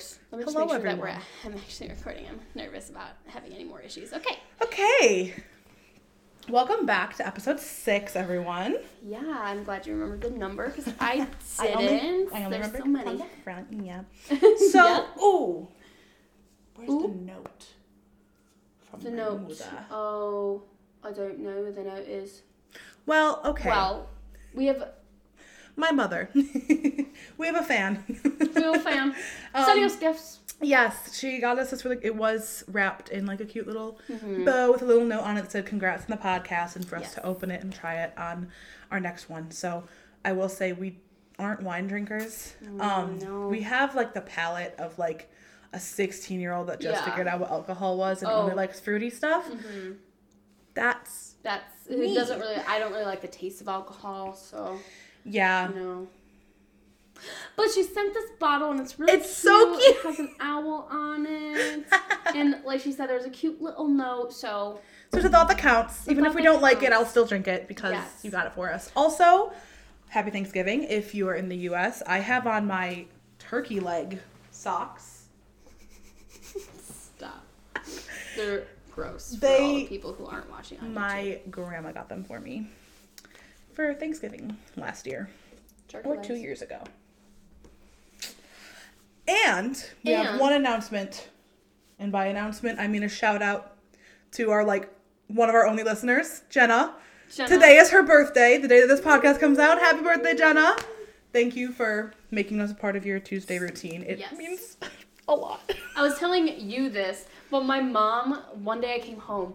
[0.00, 0.18] folks.
[0.30, 1.16] Let me just Hello, make sure that everyone.
[1.44, 1.50] we're.
[1.50, 2.26] I'm actually recording.
[2.28, 4.12] I'm nervous about having any more issues.
[4.12, 4.38] Okay.
[4.62, 5.34] Okay.
[6.48, 8.76] Welcome back to episode six, everyone.
[9.06, 11.26] Yeah, I'm glad you remembered the number because I
[11.60, 11.76] didn't.
[11.76, 11.90] only,
[12.32, 13.16] I only There's remember so from many.
[13.18, 13.66] the front.
[13.84, 14.02] Yeah.
[14.70, 15.04] So, Yeah.
[15.22, 15.68] ooh,
[16.76, 17.66] where's the note?
[18.90, 19.62] From The note.
[19.90, 20.62] Oh,
[21.04, 22.42] I don't know where the note is.
[23.06, 23.68] Well, okay.
[23.68, 24.08] Well,
[24.54, 24.88] we have
[25.76, 26.28] my mother.
[26.34, 28.04] we have a fan.
[28.54, 29.14] real fan.
[29.54, 30.38] Um, Sending us gifts.
[30.62, 31.98] Yes, she got us this really.
[32.02, 34.44] It was wrapped in like a cute little Mhm.
[34.44, 36.96] bow with a little note on it that said "Congrats on the podcast" and for
[36.96, 37.14] us Yes.
[37.14, 38.50] to open it and try it on
[38.90, 39.50] our next one.
[39.50, 39.84] So
[40.24, 40.98] I will say we
[41.38, 42.54] aren't wine drinkers.
[42.78, 43.48] um, Mm, no.
[43.48, 45.30] we have like the palate of like
[45.72, 47.10] a 16 year old that just Yeah.
[47.10, 48.42] figured out what alcohol was and Oh.
[48.42, 49.46] only likes fruity stuff.
[49.46, 49.92] hmm
[50.74, 52.12] That's That's Me.
[52.12, 52.14] it.
[52.14, 52.56] Doesn't really.
[52.56, 54.78] I don't really like the taste of alcohol, so
[55.24, 55.68] yeah.
[55.74, 56.08] no.
[57.54, 59.96] But she sent this bottle and it's really It's so cute.
[59.96, 61.84] It has an owl on it,
[62.34, 64.32] and like she said, there's a cute little note.
[64.32, 64.80] So
[65.12, 66.08] So it's a thought that counts.
[66.08, 66.92] a Even if we don't like it.
[66.94, 68.20] I'll still drink it because Yes.
[68.22, 68.90] you got it for us.
[68.96, 69.52] Also,
[70.08, 72.02] happy Thanksgiving if you are in the US.
[72.06, 73.04] I have on my
[73.38, 74.18] turkey leg
[74.50, 75.24] socks.
[76.80, 77.44] stop.
[78.36, 80.94] They're gross for They- all the people who aren't watching on YouTube.
[80.94, 82.68] My grandma got them for me
[83.80, 85.30] for Thanksgiving last year
[85.88, 86.26] Turkey or legs.
[86.26, 86.82] two years ago.
[89.26, 91.28] And we have one announcement.
[91.98, 93.76] And by announcement, I mean a shout out
[94.32, 94.92] to our like
[95.28, 96.94] one of our only listeners, Jenna.
[97.34, 99.78] Jenna, Today is her birthday, the day that this podcast comes out.
[99.78, 100.76] Happy birthday, Jenna.
[101.32, 104.02] Thank you for making us a part of your Tuesday routine.
[104.02, 104.36] It Yes.
[104.36, 104.76] means
[105.26, 105.60] a lot.
[105.96, 109.54] I was telling you this, but my mom, one day I came home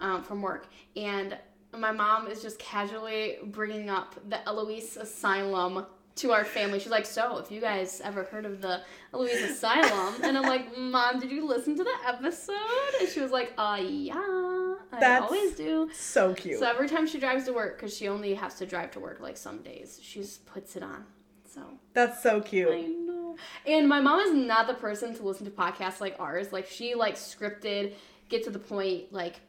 [0.00, 1.38] um, from work, and
[1.80, 6.78] my mom is just casually bringing up the Eloise Asylum to our family.
[6.78, 8.82] She's like, So, if you guys ever heard of the
[9.14, 10.14] Eloise Asylum?
[10.22, 12.54] And I'm like, Mom, did you listen to the episode?
[13.00, 15.90] And she was like, Uh, yeah, I That's always do.
[15.92, 16.58] So cute.
[16.58, 19.20] So every time she drives to work, because she only has to drive to work
[19.20, 21.04] like some days, she just puts it on.
[21.52, 21.62] So
[21.94, 22.70] That's so cute.
[22.70, 23.36] I know.
[23.66, 26.52] And my mom is not the person to listen to podcasts like ours.
[26.52, 27.94] Like she like scripted,
[28.28, 29.40] get to the point, like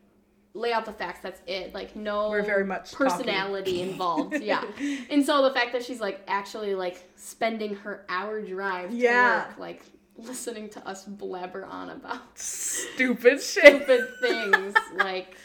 [0.54, 1.20] lay out the facts.
[1.22, 1.74] That's it.
[1.74, 3.08] Like no We're very much talking.
[3.08, 4.40] personality involved.
[4.42, 4.64] Yeah.
[5.10, 9.48] And so the fact that she's like actually like spending her hour drive to Yeah.
[9.48, 9.82] work, like
[10.18, 13.66] listening to us blabber on about Stupid shit.
[13.66, 15.36] stupid things, like.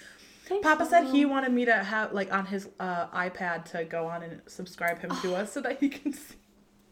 [0.44, 4.06] thanks, Papa said he wanted me to have like on his uh, iPad to go
[4.06, 6.34] on and subscribe him to us so that he can see.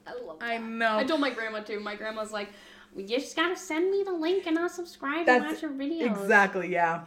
[0.06, 0.96] I love I know.
[0.98, 1.80] I told my grandma too.
[1.80, 2.48] My grandma's like,
[2.96, 6.72] "You just gotta send me the link and I'll subscribe and watch your videos." Exactly,
[6.72, 7.04] yeah.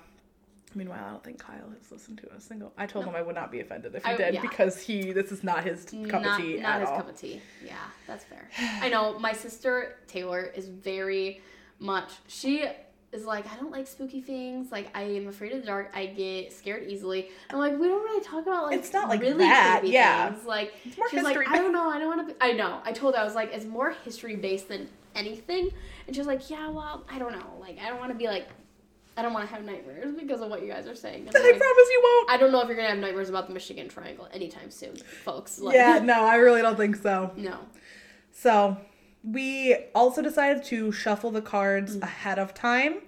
[0.75, 2.71] Meanwhile, I don't think Kyle has listened to a single.
[2.77, 3.11] I told No.
[3.11, 4.41] him I would not be offended if he I- did yeah.
[4.41, 6.97] because he this is not his cup not, of tea Not his all.
[6.97, 7.41] cup of tea.
[7.65, 7.73] Yeah,
[8.07, 8.49] that's fair.
[8.81, 11.41] I know my sister Taylor is very
[11.79, 12.11] much.
[12.27, 12.65] She
[13.11, 14.71] is like, I don't like spooky things.
[14.71, 15.89] Like, I am afraid of the dark.
[15.95, 17.29] I get scared easily.
[17.49, 18.77] I'm like, we don't really talk about like.
[18.77, 20.31] It's not like really that, creepy yeah.
[20.31, 20.45] Things.
[20.45, 21.89] Like, It's more she's like, history I don't know.
[21.89, 22.35] I don't want to.
[22.45, 22.79] I know.
[22.83, 25.71] I told her I was like, it's more history based than anything.
[26.05, 27.57] And she was like, yeah, well, I don't know.
[27.59, 28.47] Like, I don't want to be like.
[29.19, 31.27] I don't want to have nightmares because of what you guys are saying.
[31.27, 32.29] And I like, promise you won't.
[32.31, 35.59] I don't know if you're gonna have nightmares about the Michigan Triangle anytime soon, folks.
[35.59, 37.31] Like, yeah, no, I really don't think so.
[37.35, 37.57] no.
[38.31, 38.77] So,
[39.23, 42.03] we also decided to shuffle the cards Mm.
[42.03, 43.01] ahead of time,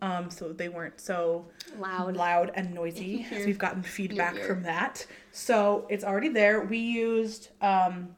[0.00, 1.46] um, so they weren't so
[1.78, 2.16] Loud.
[2.16, 3.26] loud and noisy.
[3.32, 5.04] As we've gotten feedback from that.
[5.32, 6.62] So it's already there.
[6.62, 8.16] We used um,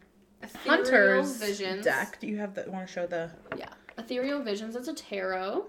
[0.65, 1.85] Hunter's Visions.
[1.85, 2.21] deck.
[2.21, 2.65] Do you have the?
[2.71, 3.31] Want to show the?
[3.57, 3.69] Yeah.
[3.99, 4.77] Ethereal Visions.
[4.77, 5.65] It's a tarot.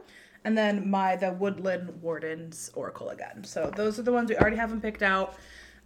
[0.45, 3.43] And then my the Woodland Wardens Oracle again.
[3.43, 5.35] So those are the ones we already have them picked out.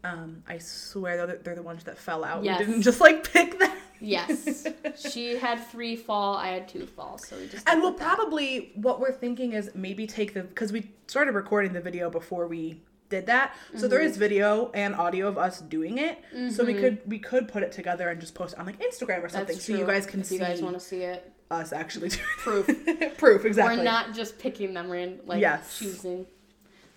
[0.03, 2.44] Um, I swear they're, they're the ones that fell out.
[2.44, 2.59] Yes.
[2.59, 3.75] We didn't just like pick them.
[4.00, 4.68] Yes.
[5.12, 6.35] she had three fall.
[6.38, 7.18] I had two fall.
[7.18, 7.68] So we just.
[7.68, 11.81] And we'll probably what we're thinking is maybe take the because we started recording the
[11.81, 13.56] video before we did that.
[13.75, 14.07] So there Mm-hmm.
[14.09, 16.19] is video and audio of us doing it.
[16.51, 19.24] So we could we could put it together and just post it on like Instagram
[19.24, 21.31] or something so you guys can if see you guys want to see it.
[21.49, 22.67] Us actually doing Proof.
[23.17, 23.77] Proof exactly.
[23.77, 25.79] We're not just picking them and like Yes.
[25.79, 26.25] choosing.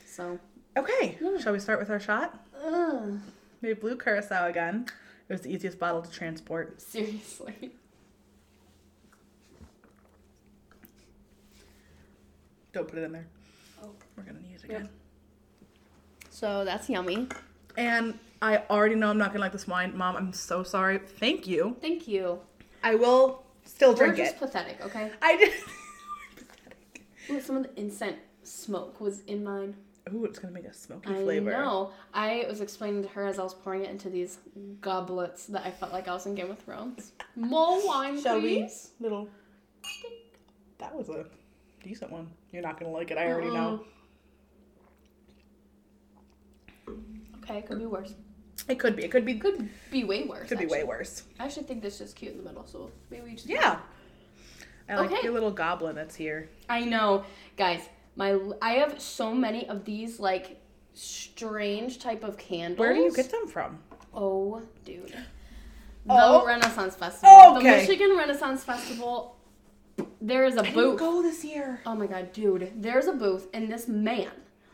[0.07, 0.39] So.
[0.77, 1.19] Okay.
[1.21, 1.39] Yeah.
[1.39, 2.39] Shall we start with our shot?
[2.65, 3.19] Ugh.
[3.63, 4.87] Maybe blue curacao again.
[5.29, 6.81] It was the easiest bottle to transport.
[6.81, 7.71] Seriously.
[12.73, 13.27] Don't put it in there.
[13.83, 13.91] Oh.
[14.17, 14.71] We're gonna need it Yep.
[14.71, 14.89] again.
[16.31, 17.29] So that's yummy.
[17.77, 19.97] And I already know I'm not gonna like this wine.
[19.97, 20.99] Mom, I'm so sorry.
[20.99, 21.77] Thank you.
[21.81, 22.41] Thank you.
[22.83, 23.45] I will
[23.81, 24.39] still We're drink just it.
[24.41, 25.11] pathetic, okay?
[25.23, 25.53] I did.
[27.31, 29.75] Ooh, some of the incense smoke was in mine.
[30.13, 31.51] Ooh, it's gonna make a smoky I flavor.
[31.53, 31.93] know.
[32.13, 34.39] I was explaining to her as I was pouring it into these
[34.83, 37.13] goblets that I felt like I was in Game of Thrones.
[37.37, 38.59] More wine, Shall we?
[38.61, 38.91] please.
[39.01, 39.29] Little.
[40.79, 41.25] that was a
[41.83, 42.29] decent one.
[42.53, 43.17] You're not gonna like it.
[43.17, 43.85] I already know.
[46.87, 46.93] Uh,
[47.39, 48.13] okay, it could be worse.
[48.71, 49.05] It could be.
[49.05, 49.35] It could be.
[49.35, 50.49] Could, be way worse.
[50.49, 51.25] Could be way worse.
[51.39, 53.47] I actually think this is cute in the middle, so maybe we just.
[53.49, 53.81] Yeah.
[54.89, 55.23] I like Okay.
[55.25, 56.49] your little goblin that's here.
[56.69, 57.25] I know,
[57.57, 57.81] guys.
[58.17, 60.61] My I have so many of these like
[60.95, 62.79] strange type of candles.
[62.79, 63.79] Where do you get them from?
[64.15, 65.11] Oh, dude.
[66.07, 66.45] The Oh.
[66.47, 67.55] Renaissance Festival.
[67.55, 67.71] The Okay.
[67.71, 69.37] The Michigan Renaissance Festival.
[70.21, 70.99] There is a I booth.
[70.99, 71.81] go this year.
[71.87, 72.73] Oh my god, dude.
[72.77, 74.31] There's a booth, and this man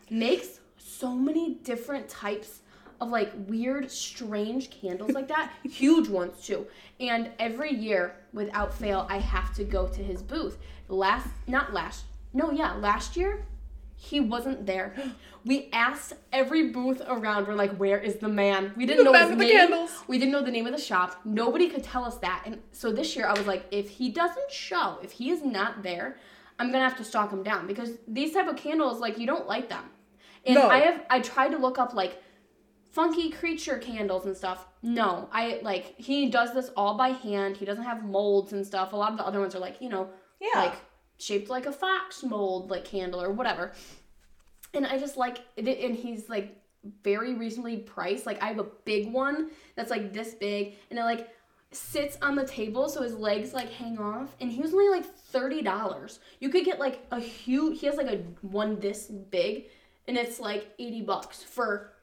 [0.09, 2.61] makes so many different types
[3.01, 5.51] of like weird, strange candles like that.
[5.63, 6.65] Huge ones too.
[6.99, 10.57] And every year, without fail, I have to go to his booth.
[10.89, 13.45] Last, not last, no, yeah, last year,
[13.95, 14.93] he wasn't there.
[15.45, 17.47] We asked every booth around.
[17.47, 19.49] We're like, "Where is the man?" We didn't The know his name.
[19.49, 19.91] candles.
[20.05, 21.21] We didn't know the name of the shop.
[21.23, 22.43] Nobody could tell us that.
[22.45, 25.83] And so this year I was like, if he doesn't show, if he is not
[25.83, 26.17] there,
[26.59, 29.47] I'm gonna have to stalk him down because these type of candles, like you don't
[29.47, 29.85] light them.
[30.45, 30.67] And No.
[30.67, 32.21] I have I tried to look up like
[32.97, 34.65] funky creature candles and stuff.
[34.81, 37.55] No, I like he does this all by hand.
[37.57, 38.91] He doesn't have molds and stuff.
[38.93, 40.09] A lot of the other ones are like, you know,
[40.41, 40.59] Yeah.
[40.65, 40.75] like
[41.19, 43.71] shaped like a fox mold, like candle or whatever.
[44.73, 46.55] And I just like it, and he's like
[47.03, 48.25] very reasonably priced.
[48.25, 51.29] Like I have a big one that's like this big, and it like
[51.71, 55.05] sits on the table so his legs like hang off, and he was only like
[55.05, 56.19] thirty dollars.
[56.39, 57.79] You could get like a huge.
[57.79, 59.65] He has like a one this big,
[60.07, 61.93] and it's like eighty bucks for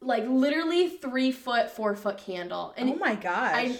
[0.00, 2.72] like literally three foot, four foot candle.
[2.76, 3.52] And oh my gosh.
[3.54, 3.78] I,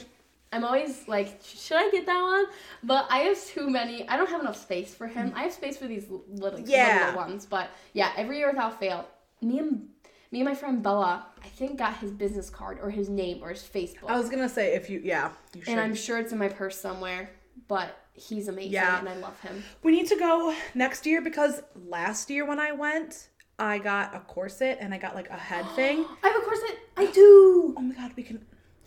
[0.53, 2.45] I'm always like, should I get that one?
[2.83, 4.07] But I have too many.
[4.09, 5.29] I don't have enough space for him.
[5.29, 5.39] Mm-hmm.
[5.39, 7.07] I have space for these little, Yeah.
[7.07, 7.47] little ones.
[7.47, 9.07] But yeah, every year without fail,
[9.41, 9.89] me and
[10.33, 13.49] me and my friend Bella, I think got his business card or his name or
[13.51, 15.71] his Facebook, I was gonna say if you yeah you should.
[15.73, 17.31] and I'm sure it's in my purse somewhere.
[17.67, 18.99] But he's amazing, Yeah.
[18.99, 19.63] and I love him.
[19.83, 23.29] We need to go next year because last year when I went,
[23.61, 26.05] I got a corset and I got like a head thing.
[26.25, 26.79] I have a corset.
[26.97, 27.75] I do.
[27.77, 28.45] Oh my god, we can.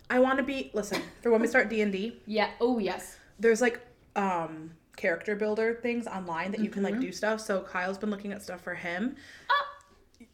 [0.09, 0.71] I want to be.
[0.73, 2.49] Listen, for when we start D and D, Yeah.
[2.59, 3.17] Oh yes.
[3.39, 3.79] there's like
[4.15, 6.93] um character builder things online that you can Mm-hmm.
[6.95, 7.39] like do stuff.
[7.41, 9.15] So Kyle's been looking at stuff for him.
[9.49, 9.65] Ah.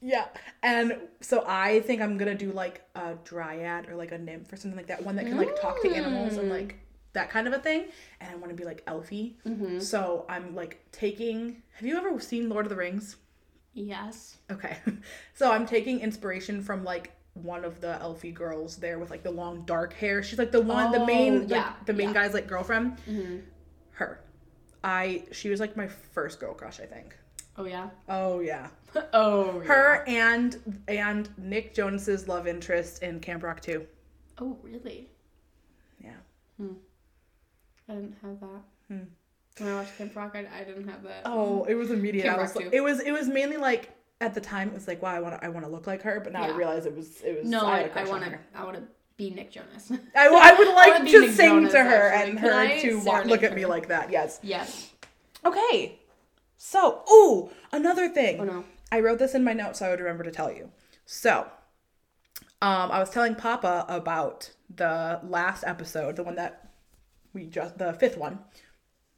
[0.02, 0.26] Yeah,
[0.64, 4.56] and so I think I'm gonna do like a dryad or like a nymph or
[4.56, 6.52] something like that, one that can like talk to animals and Mm.
[6.60, 6.80] like
[7.14, 7.86] that kind of a thing.
[8.22, 9.34] And I want to be like elfy.
[9.46, 9.80] Mm-hmm.
[9.80, 11.62] So I'm like taking.
[11.74, 13.18] Have you ever seen Lord of the Rings?
[13.74, 14.38] Yes.
[14.52, 14.78] Okay.
[15.34, 19.32] So I'm taking inspiration from like one of the elfie girls there with like the
[19.32, 20.22] long dark hair.
[20.22, 22.14] She's like the one, the Oh, main, like, yeah, the main yeah.
[22.14, 22.98] guy's like girlfriend.
[23.08, 23.38] Mm-hmm.
[23.92, 24.20] Her.
[24.84, 25.24] I.
[25.32, 27.16] She was like my first girl crush, I think.
[27.58, 27.90] Oh yeah.
[28.10, 28.68] Oh yeah.
[29.14, 29.60] oh.
[29.62, 33.86] Her and and Nick Jonas's love interest in Camp Rock 2.
[34.40, 35.10] Oh really?
[36.04, 36.12] Yeah.
[37.88, 38.62] I didn't have that.
[38.90, 39.04] Hmm.
[39.60, 41.22] When I watched Camp Rock, I, I didn't have that.
[41.26, 42.24] Oh, it was immediate.
[42.24, 43.90] Camp I was like- it was it was mainly like
[44.22, 46.02] at the time it was like wow I want to I want to look like
[46.04, 47.90] her, but now I realize it was it was no, I, I, had a I
[47.94, 48.40] crush on want to.
[48.56, 48.84] I want to
[49.18, 49.92] be Nick Jonas.
[50.16, 52.32] I, I would like wanna Nick sing Jonas, to her actually.
[52.32, 54.10] and Can her I to wa- look at me like that.
[54.12, 54.40] Yes.
[54.44, 54.92] yes.
[55.46, 56.00] Okay.
[56.58, 58.40] So, ooh, another thing.
[58.40, 58.66] Oh no.
[58.92, 60.72] I wrote this in my notes so I would remember to tell you.
[61.06, 61.48] So,
[62.62, 66.70] um, I was telling Papa about the last episode, the one that
[67.34, 68.40] we just, the fifth one.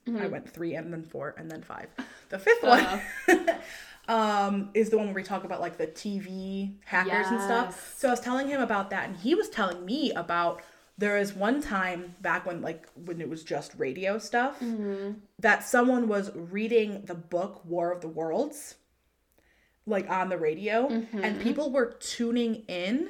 [0.07, 0.31] I mm-hmm.
[0.31, 1.87] went three and then four and then five.
[2.29, 3.53] The fifth one uh-huh.
[4.07, 7.93] um, is the one where we talk about like the TV hackers and stuff.
[7.97, 10.61] So I was telling him about that, and he was telling me about
[10.97, 15.13] there is one time back when like when it was just radio stuff mm-hmm.
[15.39, 18.75] that someone was reading the book War of the Worlds
[19.87, 21.41] like on the radio and mm-hmm.
[21.41, 23.09] people were tuning in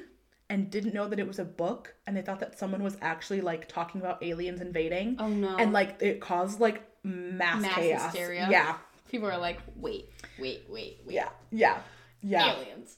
[0.52, 3.42] and didn't know that it was a book and they thought that someone was actually
[3.42, 5.56] like talking about aliens invading Oh no.
[5.58, 8.04] and like it caused like mass, Mass chaos.
[8.04, 8.48] hysteria.
[8.52, 8.76] Yeah.
[9.10, 11.16] people are like, wait, wait, wait, wait.
[11.16, 11.30] Yeah.
[11.52, 11.78] Yeah.
[12.22, 12.54] Yeah.
[12.56, 12.98] Aliens.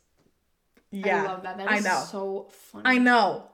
[0.92, 1.24] Yeah.
[1.24, 1.58] I love that.
[1.58, 2.04] That I know.
[2.10, 2.84] so funny.
[2.86, 3.50] I know.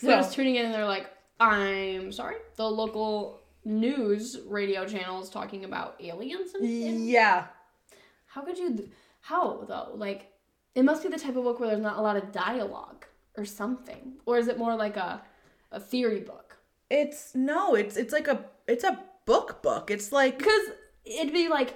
[0.00, 1.06] They're So, just tuning in and they're like,
[1.40, 2.36] I'm sorry.
[2.56, 7.46] The local news radio channel is talking about aliens and, and yeah.
[8.26, 8.88] How could you?
[9.20, 9.92] How though?
[9.94, 10.31] Like,
[10.74, 13.04] it must be the type of book where there's not a lot of dialogue
[13.36, 15.22] or something, or is it more like a
[15.70, 16.58] a theory book?
[16.90, 19.90] It's no, it's it's like a it's a book book.
[19.90, 20.68] It's like Because
[21.04, 21.74] it'd be like,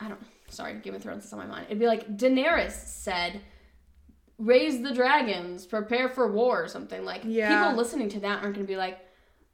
[0.00, 0.20] I don't.
[0.48, 1.66] Sorry, Game of Thrones is on my mind.
[1.66, 3.40] It'd be like Daenerys said,
[4.38, 7.22] "Raise the dragons, prepare for war," or something like.
[7.24, 7.64] Yeah.
[7.64, 8.98] People listening to that aren't gonna be like,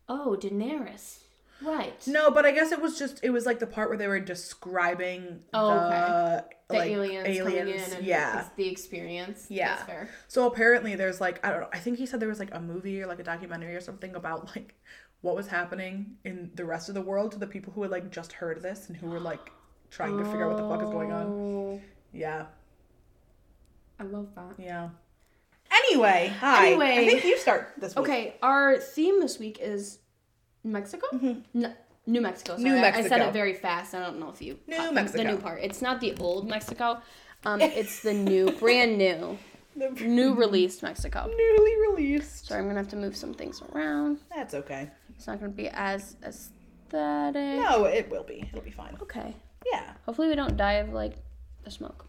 [0.08, 1.18] "Oh, Daenerys."
[1.62, 1.94] Right.
[2.06, 4.20] No, but I guess it was just it was like the part where they were
[4.20, 8.48] describing Oh, the, The like, aliens, coming in and yeah.
[8.56, 9.46] the experience.
[9.50, 10.06] Yeah.
[10.28, 12.60] So apparently there's like I don't know, I think he said there was like a
[12.60, 14.74] movie or like a documentary or something about like
[15.22, 18.10] what was happening in the rest of the world to the people who had like
[18.10, 19.50] just heard this and who were like
[19.90, 21.26] trying to figure out what the fuck is going on.
[21.26, 21.80] Oh,
[22.12, 22.46] Yeah,
[23.98, 24.54] I love that.
[24.58, 24.88] yeah.
[25.70, 26.68] Anyway, hi.
[26.68, 26.98] Anyway.
[26.98, 28.04] I think you start this week.
[28.04, 29.98] Okay, our theme this week is
[30.64, 31.06] Mexico.
[31.54, 31.72] No,
[32.06, 32.56] New Mexico.
[32.56, 32.68] Sorry.
[32.70, 32.80] Mm-hmm.
[32.80, 33.94] New I- I said it very fast.
[33.94, 35.22] I don't know if you New the- Mexico.
[35.22, 35.60] The new part.
[35.62, 37.00] It's not the old Mexico.
[37.44, 39.38] Um, it's the new, brand new,
[39.76, 41.26] The new released Mexico.
[41.34, 42.46] newly released.
[42.48, 44.18] So I'm gonna have to move some things around.
[44.34, 44.90] That's okay.
[45.16, 47.60] It's not gonna be as aesthetic.
[47.62, 48.48] No, it will be.
[48.52, 48.96] It'll be fine.
[49.02, 49.34] Okay.
[49.72, 49.92] Yeah.
[50.06, 51.14] Hopefully we don't die of like
[51.64, 52.06] the smoke.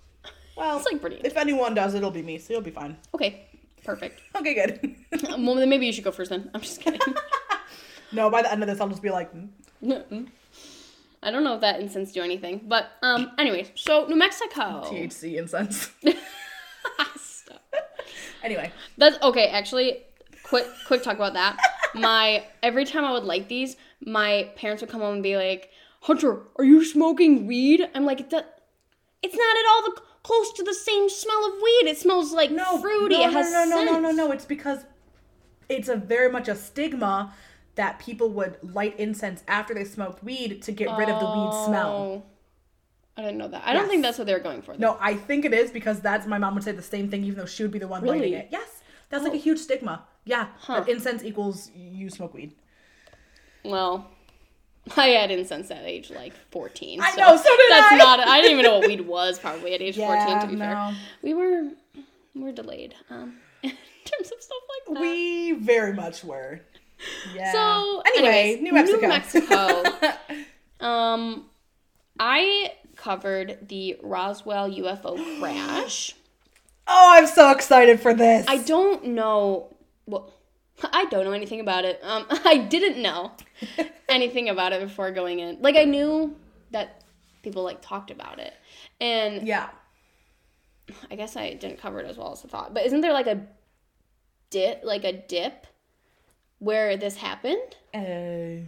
[0.57, 1.21] Well, It's like pretty.
[1.23, 2.97] if anyone does, it'll be me, so you'll be fine.
[3.13, 3.47] Okay.
[3.83, 4.21] Perfect.
[4.35, 4.95] Okay, good.
[5.39, 6.29] well, then maybe you should go first.
[6.31, 6.99] Then I'm just kidding.
[8.11, 10.27] No, by the end of this, I'll just be like, mm,
[11.23, 13.31] I don't know if that incense do anything, but um.
[13.37, 14.83] Anyways, so New Mexico.
[14.85, 15.91] THC incense.
[17.15, 17.61] Stop.
[18.43, 19.47] anyway, That's okay.
[19.47, 19.99] Actually,
[20.43, 21.57] quick quick talk about that.
[21.93, 25.69] My every time I would light these, my parents would come home and be like,
[26.01, 28.61] "Hunter, are you smoking weed?" I'm like, "That
[29.21, 31.87] it's not at all the close to the same smell of weed.
[31.87, 33.17] It smells like no, fruity.
[33.17, 34.31] No, it has no, no, no, no, scent." no, no.
[34.31, 34.85] It's because
[35.69, 37.33] it's a very much a stigma
[37.75, 41.65] that people would light incense after they smoked weed to get rid of the weed
[41.65, 41.91] smell.
[41.95, 42.23] Oh.
[43.17, 43.63] I didn't know that.
[43.65, 43.89] I don't Yes.
[43.91, 44.75] think that's what they were going for.
[44.75, 44.93] though.
[44.93, 47.37] No, I think it is because that's my mom would say the same thing, even
[47.39, 48.47] though she would be the one lighting it.
[48.51, 50.05] Yes, that's like a huge stigma.
[50.25, 50.79] Yeah, Huh.
[50.81, 52.53] that incense equals you smoke weed.
[53.63, 54.09] Well,
[54.97, 56.99] I had incense at age like 14.
[57.01, 57.97] I know, so did that's I.
[57.97, 58.19] not.
[58.27, 60.39] I didn't even know what weed was probably at age 14.
[60.41, 61.69] To be fair, we were
[62.33, 65.01] we were delayed um, in terms of stuff like that.
[65.01, 66.61] We very much were.
[67.35, 67.51] Yeah.
[67.51, 69.01] So anyway, anyways, New Mexico.
[69.01, 69.83] New Mexico.
[70.85, 71.45] um,
[72.19, 76.13] I covered the Roswell UFO crash.
[76.87, 78.45] oh, I'm so excited for this.
[78.47, 79.75] I don't know.
[80.05, 80.33] Well,
[80.93, 81.99] I don't know anything about it.
[82.03, 83.31] Um, I didn't know
[84.09, 85.57] anything about it before going in.
[85.61, 86.35] Like I knew
[86.71, 87.03] that
[87.43, 88.53] people like talked about it,
[88.99, 89.69] and Yeah.
[91.09, 92.73] I guess I didn't cover it as well as I thought.
[92.73, 93.45] But isn't there like a
[94.49, 95.65] dip, like a dip,
[96.61, 97.75] where this happened?
[97.93, 98.61] Uh,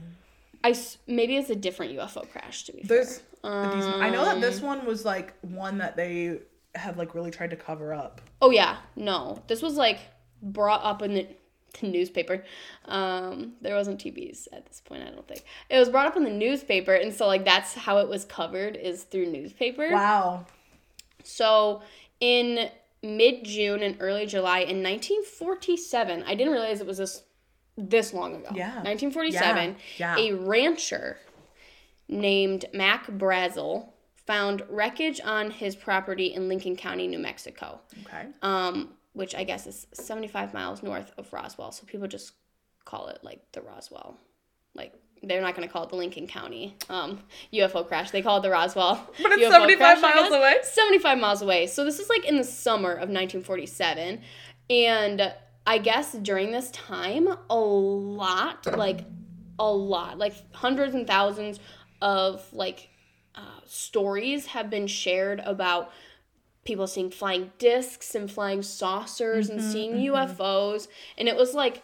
[0.63, 0.75] I
[1.07, 2.63] maybe it's a different UFO crash.
[2.63, 3.75] To be there's fair.
[3.75, 6.39] these, I know that this Um, one was like one that they
[6.75, 8.19] have like really tried to cover up.
[8.41, 9.43] Oh yeah, no.
[9.47, 9.99] This was like
[10.41, 11.27] brought up in the,
[11.81, 12.43] the newspaper.
[12.85, 15.43] Um, there wasn't TVs at this point, I don't think.
[15.69, 18.75] It was brought up in the newspaper, and so like that's how it was covered
[18.75, 19.91] is through newspaper.
[19.91, 20.47] Wow.
[21.23, 21.83] So
[22.19, 22.69] in
[23.03, 27.21] mid June and early July in 1947, I didn't realize it was this
[27.77, 28.49] this long ago.
[28.53, 28.75] Yeah.
[28.83, 30.23] 1947, Yeah, yeah.
[30.31, 31.17] a rancher
[32.07, 33.89] named Mac Brazel
[34.27, 38.27] found wreckage on his property in Lincoln County, New Mexico Okay.
[38.41, 41.71] um, which I guess is 75 miles north of Roswell.
[41.71, 42.33] So people just
[42.85, 44.17] call it like the Roswell.
[44.75, 47.19] Like they're not going to call it the Lincoln County um,
[47.53, 48.11] UFO crash.
[48.11, 48.95] They call it the Roswell.
[49.21, 50.55] But it's UFO 75 crash, miles away.
[50.63, 51.67] 75 miles away.
[51.67, 54.21] So this is like in the summer of 1947.
[54.69, 55.33] And
[55.65, 59.05] I guess during this time, a lot, like
[59.57, 61.59] a lot, like hundreds and thousands
[62.01, 62.89] of like
[63.35, 65.91] uh, stories have been shared about
[66.65, 70.87] people seeing flying discs and flying saucers and seeing UFOs.
[71.17, 71.83] And it was like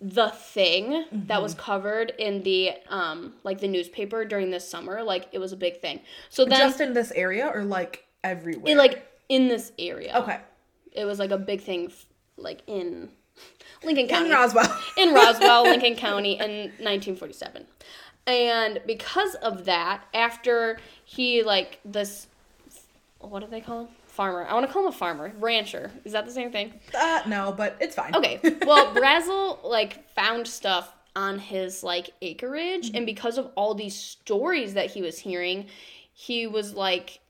[0.00, 5.28] the thing that was covered in the um like the newspaper during this summer like
[5.32, 8.72] it was a big thing so then Just in this area or like everywhere?
[8.72, 10.40] in like in this area okay.
[10.92, 12.06] it was like a big thing f-
[12.38, 13.10] like in
[13.84, 14.78] lincoln county In Roswell.
[14.96, 17.66] in Roswell, Lincoln County in 1947.
[18.26, 22.26] And because of that, after he like this
[23.18, 23.88] what do they call him?
[24.06, 24.46] Farmer.
[24.48, 25.32] I want to call him a farmer.
[25.38, 25.90] Rancher.
[26.04, 26.74] Is that the same thing?
[26.98, 28.14] uh, no, but it's fine.
[28.14, 28.40] Okay.
[28.66, 34.74] Well, Brazel like found stuff on his like acreage and because of all these stories
[34.74, 35.66] that he was hearing,
[36.12, 37.20] he was like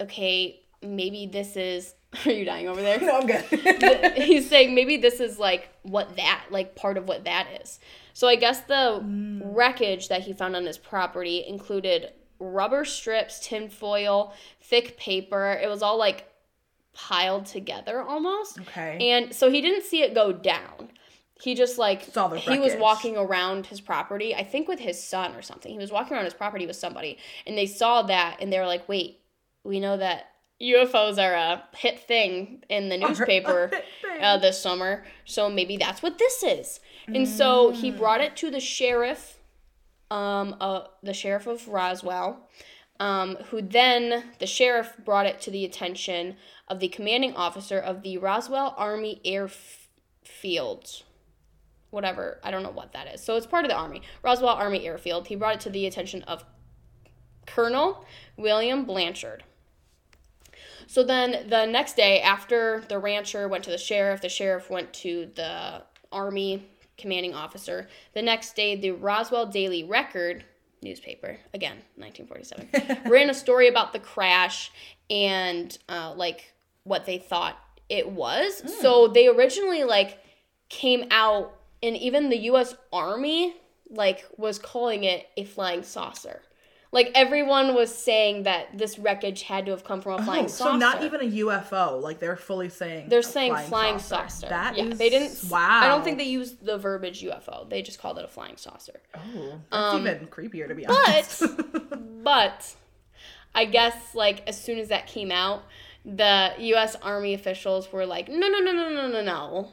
[0.00, 1.94] okay, maybe this is
[2.26, 3.00] Are you dying over there?
[3.00, 3.44] no, I'm good.
[4.16, 7.78] he's saying maybe this is like what that like part of what that is.
[8.12, 9.40] So i guess the mm.
[9.44, 15.58] wreckage that he found on his property included rubber strips tinfoil thick paper.
[15.60, 16.28] It was all like
[16.92, 18.60] piled together almost.
[18.60, 19.10] Okay.
[19.10, 20.90] and so he didn't see it go down.
[21.42, 25.02] He just like Saw the he was walking around his property i think with his
[25.02, 25.72] son or something.
[25.72, 28.66] He was walking around his property with somebody and they saw that and they were
[28.66, 29.20] like wait
[29.64, 33.70] we know that ufos are a hit thing in the newspaper
[34.20, 37.98] uh, this summer so maybe that's what this is and so he Mm.
[37.98, 39.38] brought it to the sheriff
[40.10, 42.48] um uh, the sheriff of roswell
[43.00, 46.36] um, who then the sheriff brought it to the attention
[46.68, 51.02] of the commanding officer of the Roswell Army Airfield.
[51.90, 52.38] whatever.
[52.44, 53.20] I don't know what that is.
[53.20, 54.00] So it's part of the Army.
[54.22, 55.26] Roswell Army Airfield.
[55.26, 56.44] He brought it to the attention of
[57.46, 58.04] Colonel
[58.36, 59.42] William Blanchard.
[60.86, 64.92] So then the next day, after the rancher went to the sheriff, the sheriff went
[64.94, 67.88] to the Army commanding officer.
[68.14, 70.44] The next day, the Roswell Daily Record
[70.82, 74.70] newspaper, again, 1947, ran a story about the crash
[75.10, 76.52] and uh, like
[76.84, 78.60] what they thought it was.
[78.60, 78.68] Hmm.
[78.68, 80.18] So they originally like
[80.68, 82.74] came out, and even the U.S.
[82.92, 83.56] Army
[83.90, 86.42] like was calling it a flying saucer.
[86.94, 90.48] Like everyone was saying that this wreckage had to have come from a flying Oh,
[90.48, 90.70] saucer.
[90.70, 92.00] so not even a UFO.
[92.00, 93.08] Like they're fully saying.
[93.08, 94.48] They're saying flying, saucer.
[94.48, 95.50] That yeah, is- they didn't.
[95.50, 95.80] Wow.
[95.82, 97.68] I don't think they used the verbiage UFO.
[97.68, 99.00] They just called it a flying saucer.
[99.14, 101.40] Oh, that's Um, even creepier to be honest.
[101.72, 102.74] but- But
[103.54, 105.64] I guess like as soon as that came out,
[106.04, 106.94] the U.S.
[107.02, 109.68] Army officials were like, no, no, no, no, no, no, no.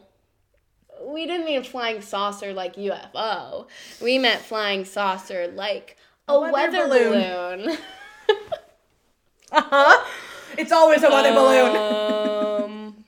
[1.05, 3.67] We didn't mean flying saucer like UFO.
[4.01, 5.97] We meant flying saucer like
[6.27, 7.77] a, weather weather, balloon." balloon.
[9.51, 10.07] uh-huh.
[10.57, 11.75] It's always a weather balloon.
[11.75, 13.05] Um,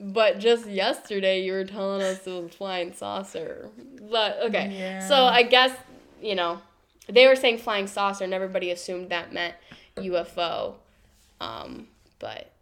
[0.00, 3.68] but just yesterday you were telling us it was a flying saucer.
[4.10, 4.76] But okay.
[4.78, 5.06] Yeah.
[5.06, 5.76] So I guess,
[6.22, 6.60] you know,
[7.08, 9.54] they were saying flying saucer and everybody assumed that meant
[9.96, 10.74] UFO.
[11.40, 12.52] Um, but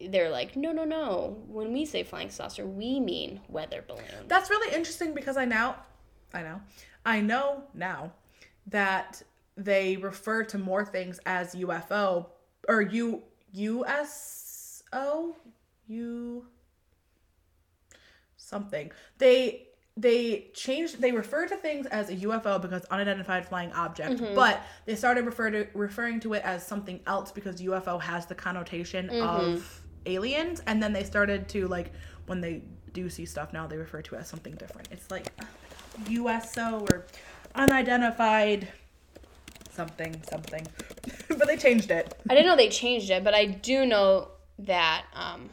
[0.00, 1.38] they're like, no, no, no.
[1.48, 4.28] When we say flying saucer, we mean weather balloon.
[4.28, 5.76] That's really interesting because I now,
[6.32, 6.60] I know,
[7.04, 8.12] I know now
[8.66, 9.22] that
[9.56, 12.26] they refer to more things as UFO
[12.68, 15.36] or U USO
[15.86, 16.46] U
[18.36, 18.90] something.
[19.18, 24.34] They they changed they refer to things as a UFO because unidentified flying object, mm-hmm.
[24.34, 28.34] but they started refer to referring to it as something else because UFO has the
[28.34, 29.22] connotation mm-hmm.
[29.22, 31.92] of aliens and then they started to like
[32.26, 34.88] when they do see stuff now they refer to it as something different.
[34.90, 35.28] It's like
[36.08, 37.06] USO or
[37.54, 38.68] unidentified
[39.70, 40.66] something something.
[41.28, 42.14] but they changed it.
[42.28, 44.28] I didn't know they changed it, but I do know
[44.60, 45.50] that um,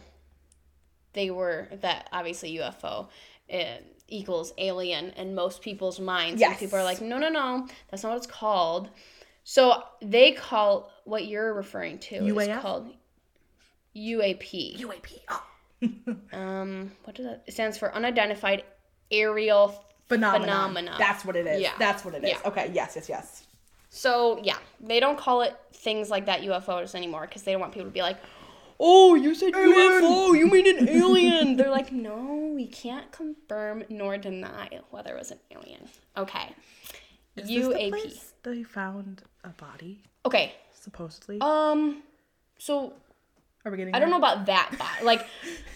[1.14, 3.08] they were that obviously UFO
[3.52, 6.42] uh, equals alien in most people's minds.
[6.42, 8.90] And people are like, no, no, no, that's not what it's called.
[9.44, 12.56] So they call what you're referring to UAF?
[12.56, 12.94] is called
[13.96, 14.80] UAP.
[14.80, 15.20] UAP.
[15.30, 15.48] Oh.
[16.32, 17.44] Um, what does that?
[17.48, 18.64] It stands for unidentified
[19.10, 19.84] aerial.
[20.16, 20.42] Phenomenon.
[20.74, 20.96] Phenomena.
[20.98, 21.62] That's what it is.
[21.62, 21.72] Yeah.
[21.80, 22.30] That's what it is.
[22.32, 22.38] Yeah.
[22.50, 23.44] Okay, yes, yes, yes.
[23.90, 27.74] So yeah, they don't call it things like that UFOs anymore because they don't want
[27.74, 28.18] people to be like,
[28.80, 34.18] "Oh, you said UFO, you mean an alien?" They're like, "No, we can't confirm nor
[34.18, 36.54] deny whether it was an alien." Okay,
[37.36, 37.90] Is this the UAP.
[37.90, 41.40] place they found a body, Okay, supposedly?
[41.42, 42.02] um,
[42.58, 42.94] so
[43.66, 45.26] Are we getting I don't know about that, but like,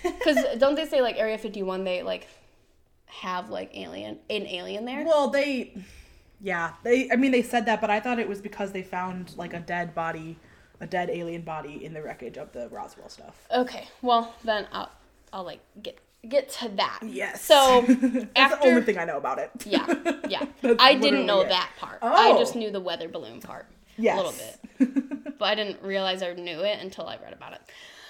[0.03, 1.83] because don't they say like Area Fifty One?
[1.83, 2.27] They like
[3.21, 5.03] have like alien an alien there.
[5.05, 5.73] Well, they,
[6.41, 7.09] yeah, they.
[7.11, 9.59] I mean, they said that, but I thought it was because they found like a
[9.59, 10.37] dead body,
[10.81, 13.47] a dead alien body in the wreckage of the Roswell stuff.
[13.53, 14.91] Okay, well then I'll
[15.33, 16.99] I'll like get get to that.
[17.03, 17.41] Yes.
[17.43, 19.51] So That's after the only thing I know about it.
[19.65, 19.85] Yeah,
[20.27, 20.45] yeah.
[20.79, 21.49] I didn't know it.
[21.49, 21.99] that part.
[22.01, 22.39] I Oh.
[22.39, 24.19] just knew the weather balloon part Yes.
[24.19, 24.33] a little
[24.89, 27.61] bit, but I didn't realize I knew it until I read about it.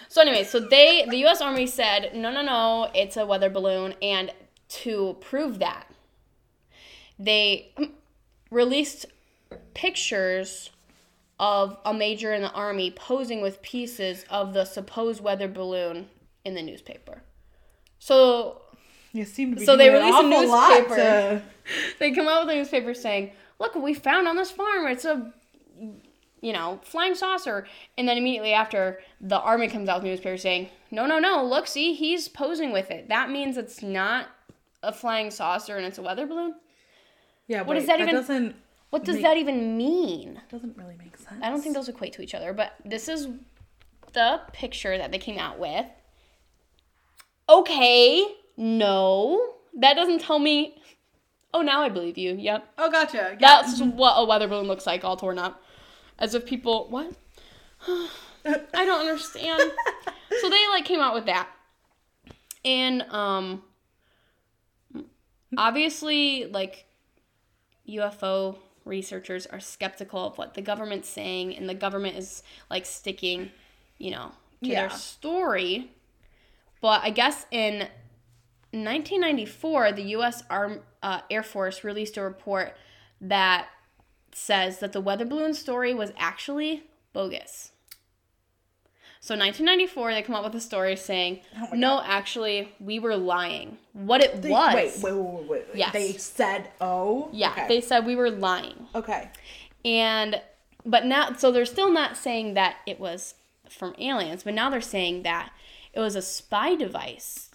[0.07, 1.41] So anyway, so they the U.S.
[1.41, 4.31] Army said no, no, no, it's a weather balloon, and
[4.83, 5.87] to prove that,
[7.17, 7.73] they
[8.51, 9.05] released
[9.73, 10.69] pictures
[11.39, 16.07] of a major in the army posing with pieces of the supposed weather balloon
[16.45, 17.21] in the newspaper.
[17.99, 18.61] So
[19.11, 20.95] You seem to be So they released a newspaper.
[20.95, 21.41] to-
[21.99, 24.87] they come out with a newspaper saying, "Look what we found on this farm.
[24.87, 25.33] It's a,
[26.41, 27.65] you know, flying saucer."
[27.97, 31.43] And then immediately after, the army comes out with a newspaper saying, "No, no, no.
[31.43, 33.09] Look, see, he's posing with it.
[33.09, 34.27] That means it's not
[34.87, 36.55] a flying saucer and it's a weather balloon.
[37.47, 38.55] Yeah, What wait, does that even- doesn't
[38.91, 41.41] What does Make- that even mean?" doesn't really make sense.
[41.43, 43.27] I don't think those equate to each other, but this is
[44.13, 45.85] the picture that they came out with.
[47.49, 48.25] Okay,
[48.57, 50.81] no, that doesn't tell me.
[51.53, 52.35] Oh, now I believe you.
[52.35, 52.67] Yep.
[52.77, 53.17] Oh, gotcha.
[53.17, 53.35] Yeah.
[53.39, 55.61] That's what a weather balloon looks like, all torn up.
[56.19, 57.11] As if people what?
[57.87, 59.59] I don't understand.
[60.41, 61.49] so they like came out with that.
[62.63, 63.63] And um
[65.57, 66.85] obviously like
[67.87, 73.51] UFO researchers are skeptical of what the government's saying and the government is like sticking,
[73.97, 74.31] you know,
[74.63, 74.87] to Yeah.
[74.87, 75.91] their story.
[76.81, 77.87] But I guess in
[78.71, 80.43] 1994, the U.S.
[80.49, 82.75] Arm, uh, Air Force released a report
[83.21, 83.67] that
[84.33, 87.71] says that the weather balloon story was actually bogus.
[89.25, 93.79] So 1994, they come up with a story saying, Oh "No, actually, we were lying.
[93.93, 95.63] What it They- was." Wait, wait, wait, wait, wait.
[95.73, 95.93] Yes.
[95.93, 97.29] They said, oh.
[97.31, 97.67] Yeah, Okay.
[97.67, 98.87] they said we were lying.
[98.93, 99.31] okay.
[99.83, 100.41] And
[100.85, 103.33] but now so they're still not saying that it was
[103.67, 105.51] from aliens, but now they're saying that
[105.91, 107.49] it was a spy device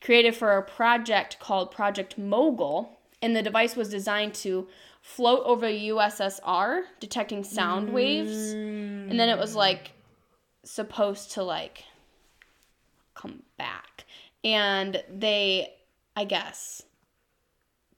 [0.00, 4.66] created for a project called Project Mogul, and the device was designed to
[5.02, 9.90] float over USSR, detecting sound waves, and then it was like
[10.62, 11.84] supposed to like
[13.14, 14.04] come back.
[14.42, 15.74] And they
[16.16, 16.82] I guess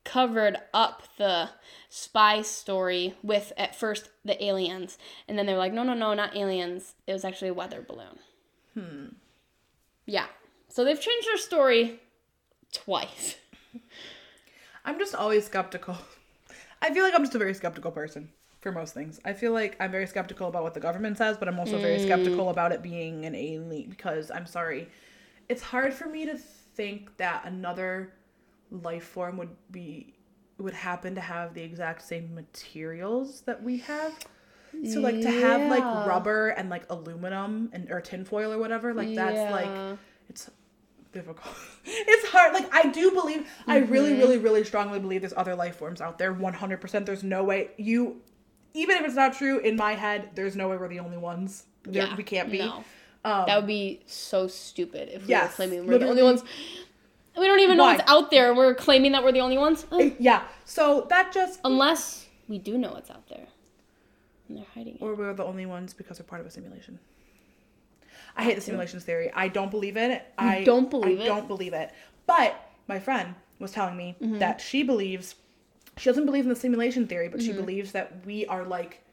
[0.04, 1.50] covered up the
[1.88, 4.98] spy story with at first the aliens.
[5.28, 6.94] And then they're like no no no not aliens.
[7.06, 8.18] It was actually a weather balloon.
[8.74, 9.06] Hmm.
[10.06, 10.26] Yeah.
[10.68, 12.00] So they've changed their story
[12.72, 13.36] twice.
[14.84, 15.96] I'm just always skeptical.
[16.80, 18.30] I feel like I'm just a very skeptical person
[18.62, 19.20] for most things.
[19.24, 21.96] I feel like I'm very skeptical about what the government says, but I'm also very
[21.98, 22.04] Mm.
[22.04, 24.88] skeptical about it being an alien because I'm sorry.
[25.48, 28.12] It's hard for me to think that another
[28.70, 30.14] life form would be
[30.58, 34.12] would happen to have the exact same materials that we have.
[34.86, 39.14] So like to have like rubber and like aluminum and or tinfoil or whatever, like
[39.14, 39.50] that's Yeah.
[39.50, 39.98] like
[40.30, 40.50] it's
[41.12, 41.54] difficult.
[41.84, 42.54] it's hard.
[42.54, 46.16] Like I do believe, I really, really, really strongly believe there's other life forms out
[46.18, 46.32] there.
[46.32, 47.06] One hundred percent.
[47.06, 48.22] There's no way you,
[48.74, 51.64] even if it's not true in my head, there's no way we're the only ones.
[51.84, 52.58] There- yeah we can't be.
[52.58, 52.84] no.
[53.24, 56.42] Um, that would be so stupid if we Yes, were claiming we're the only ones
[57.38, 57.96] we don't even know Why?
[57.96, 60.12] what's out there and we're claiming that we're the only ones Ugh.
[60.18, 60.42] yeah.
[60.64, 63.46] So that just, unless we do know what's out there
[64.48, 66.98] and they're hiding it or we're the only ones because we're part of a simulation.
[68.36, 69.30] I hate the simulations theory.
[69.34, 70.26] I don't believe in it.
[70.36, 71.26] I don't believe I it?
[71.26, 71.90] don't believe it.
[72.26, 72.54] But
[72.88, 74.38] my friend was telling me Mm-hmm.
[74.40, 75.36] that she believes
[75.98, 77.50] she doesn't believe in the simulation theory, but Mm-hmm.
[77.50, 79.04] she believes that we are like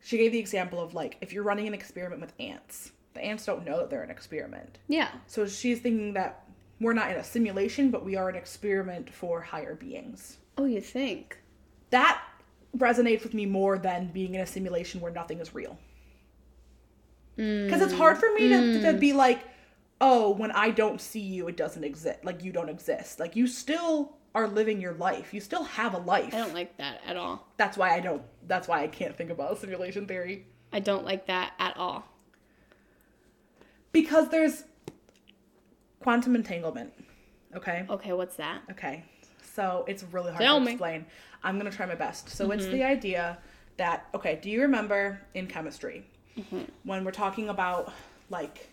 [0.00, 3.44] she gave the example of like if you're running an experiment with ants, the ants
[3.44, 4.78] don't know that they're an experiment.
[4.88, 6.44] yeah So she's thinking that
[6.80, 10.38] we're not in a simulation, but we are an experiment for higher beings.
[10.56, 11.36] oh you think
[11.90, 12.22] That
[12.76, 15.78] resonates with me more than being in a simulation where nothing is real.
[17.36, 19.40] Because it's hard for me to, to be like,
[20.00, 22.24] oh, when I don't see you, it doesn't exist.
[22.24, 23.20] Like, you don't exist.
[23.20, 25.32] Like, you still are living your life.
[25.32, 26.34] You still have a life.
[26.34, 29.30] i don't like that at all That's why I don't, that's why I can't think
[29.30, 30.46] about simulation theory.
[30.72, 32.04] i don't like that at all
[33.92, 34.64] Because there's
[36.00, 36.92] quantum entanglement.
[37.54, 37.86] Okay?
[37.88, 39.04] okay what's that Okay.
[39.54, 40.72] So it's really hard Tell to me.
[40.72, 41.06] explain.
[41.42, 42.28] I'm going to try my best.
[42.28, 42.72] So it's mm-hmm.
[42.72, 43.38] the idea
[43.76, 46.04] that, okay, do you remember in chemistry
[46.38, 46.62] mm-hmm.
[46.84, 47.92] when we're talking about
[48.30, 48.68] like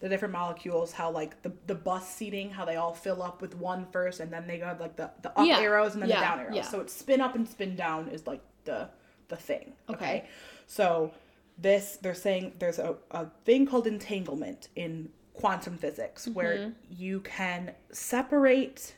[0.00, 3.54] the different molecules, how like the, the bus seating, how they all fill up with
[3.56, 5.58] one first and then they go like the, the up Yeah.
[5.60, 6.20] arrows and then Yeah.
[6.20, 6.54] the down arrows.
[6.56, 6.62] Yeah.
[6.62, 8.88] So it's spin up and spin down is like the
[9.28, 9.72] the thing.
[9.88, 9.96] Okay.
[9.96, 10.28] Okay.
[10.66, 11.12] So
[11.58, 16.70] this they're saying there's a, a thing called entanglement in quantum physics where Mm-hmm.
[16.90, 18.94] you can separate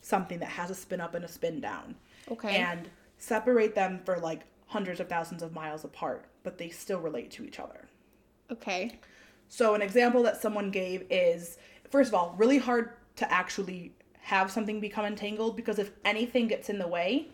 [0.00, 1.94] something that has a spin up and a spin down
[2.30, 2.88] okay and
[3.18, 7.44] separate them for like hundreds of thousands of miles apart, but they still relate to
[7.44, 7.88] each other.
[8.50, 8.98] okay
[9.50, 11.58] So an example that someone gave is
[11.90, 16.70] first of all, really hard to actually have something become entangled because if anything gets
[16.70, 17.28] in the way,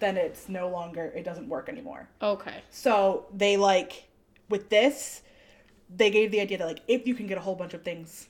[0.00, 2.08] then it's no longer it doesn't work anymore.
[2.20, 4.08] okay So they like
[4.48, 5.22] with this,
[5.94, 8.28] they gave the idea that like if you can get a whole bunch of things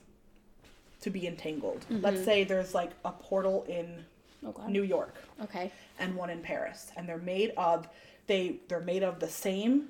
[1.01, 1.81] to be entangled.
[1.89, 2.01] Mm-hmm.
[2.01, 4.03] Let's say there's like a portal in
[4.45, 7.87] oh, okay New York okay and one in Paris, and they're made of
[8.27, 9.89] they they're made of the same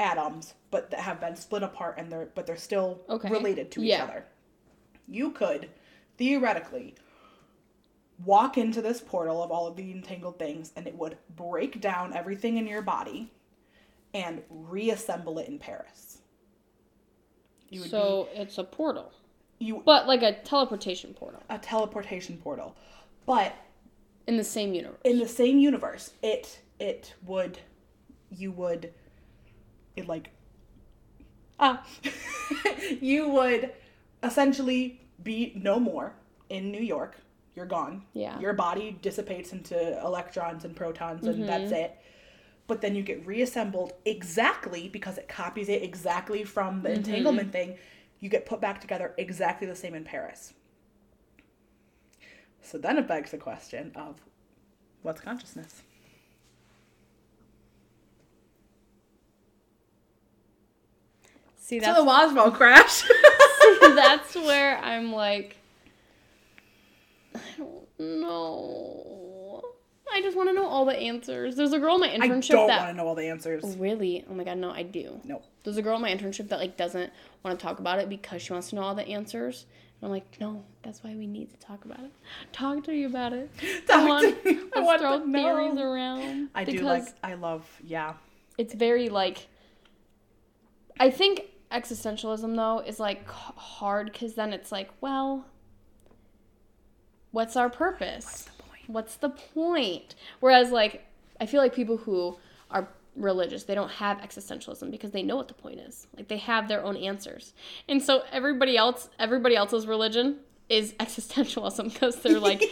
[0.00, 3.28] atoms, but that have been split apart, and they're but they're still Okay.
[3.30, 4.24] related to each other.
[5.08, 5.70] You could
[6.16, 6.94] theoretically
[8.24, 12.12] walk into this portal of all of the entangled things, and it would break down
[12.14, 13.30] everything in your body
[14.12, 16.18] and reassemble it in Paris.
[17.68, 19.12] You would so it's a portal
[19.60, 22.74] you but like a teleportation portal a teleportation portal,
[23.26, 23.54] but
[24.26, 27.58] in the same universe in the same universe it it would
[28.30, 28.92] you would
[30.00, 30.30] it like
[31.58, 31.84] ah
[33.00, 33.72] you would
[34.22, 36.14] essentially be no more
[36.48, 37.16] in new york.
[37.54, 38.04] You're gone.
[38.14, 38.38] Yeah.
[38.40, 41.98] your body dissipates into electrons and protons and that's it.
[42.66, 47.76] But then you get reassembled exactly because it copies it exactly from the entanglement thing.
[48.20, 50.54] You get put back together exactly the same in paris.
[52.62, 54.20] So then it begs the question of
[55.02, 55.82] what's consciousness
[61.70, 63.04] see so that's the Roswell crash
[63.80, 65.56] that's where I'm like,
[67.34, 69.62] I don't know.
[70.12, 71.54] I just want to know all the answers.
[71.54, 72.52] There's a girl in my internship that.
[72.52, 73.76] I don't that want to know all the answers.
[73.76, 74.24] really.
[74.28, 75.20] Oh my god, no, I do.
[75.24, 75.42] No.
[75.62, 77.12] There's a girl in my internship that like doesn't
[77.44, 79.66] want to talk about it because she wants to know all the answers.
[80.00, 82.10] And I'm like, no, that's why we need to talk about it.
[82.52, 83.50] Talk to you about it.
[83.86, 84.60] Talk I want, to me.
[84.74, 85.38] I want throw to know.
[85.38, 86.48] theories around.
[86.54, 87.04] I do like.
[87.22, 87.68] I love.
[87.84, 88.14] Yeah.
[88.58, 89.46] it's very like.
[90.98, 95.46] I think existentialism though is like hard because then it's like, well,
[97.30, 98.24] what's our purpose?
[98.24, 98.88] What's the point?
[98.88, 100.14] What's the point?
[100.40, 101.04] Whereas, like,
[101.40, 102.38] I feel like people who
[102.70, 106.06] are religious, they don't have existentialism because they know what the point is.
[106.16, 107.54] Like, they have their own answers.
[107.88, 112.62] And so everybody else, everybody else's religion is existentialism because they're like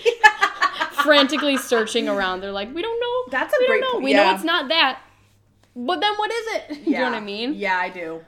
[1.02, 2.40] frantically searching around.
[2.40, 3.30] They're like, we don't know.
[3.30, 3.92] That's a we great don't know.
[3.94, 4.04] point.
[4.04, 5.00] We know it's not that.
[5.76, 6.78] But then what is it?
[6.88, 7.54] You know what I mean?
[7.54, 8.20] Yeah, I do.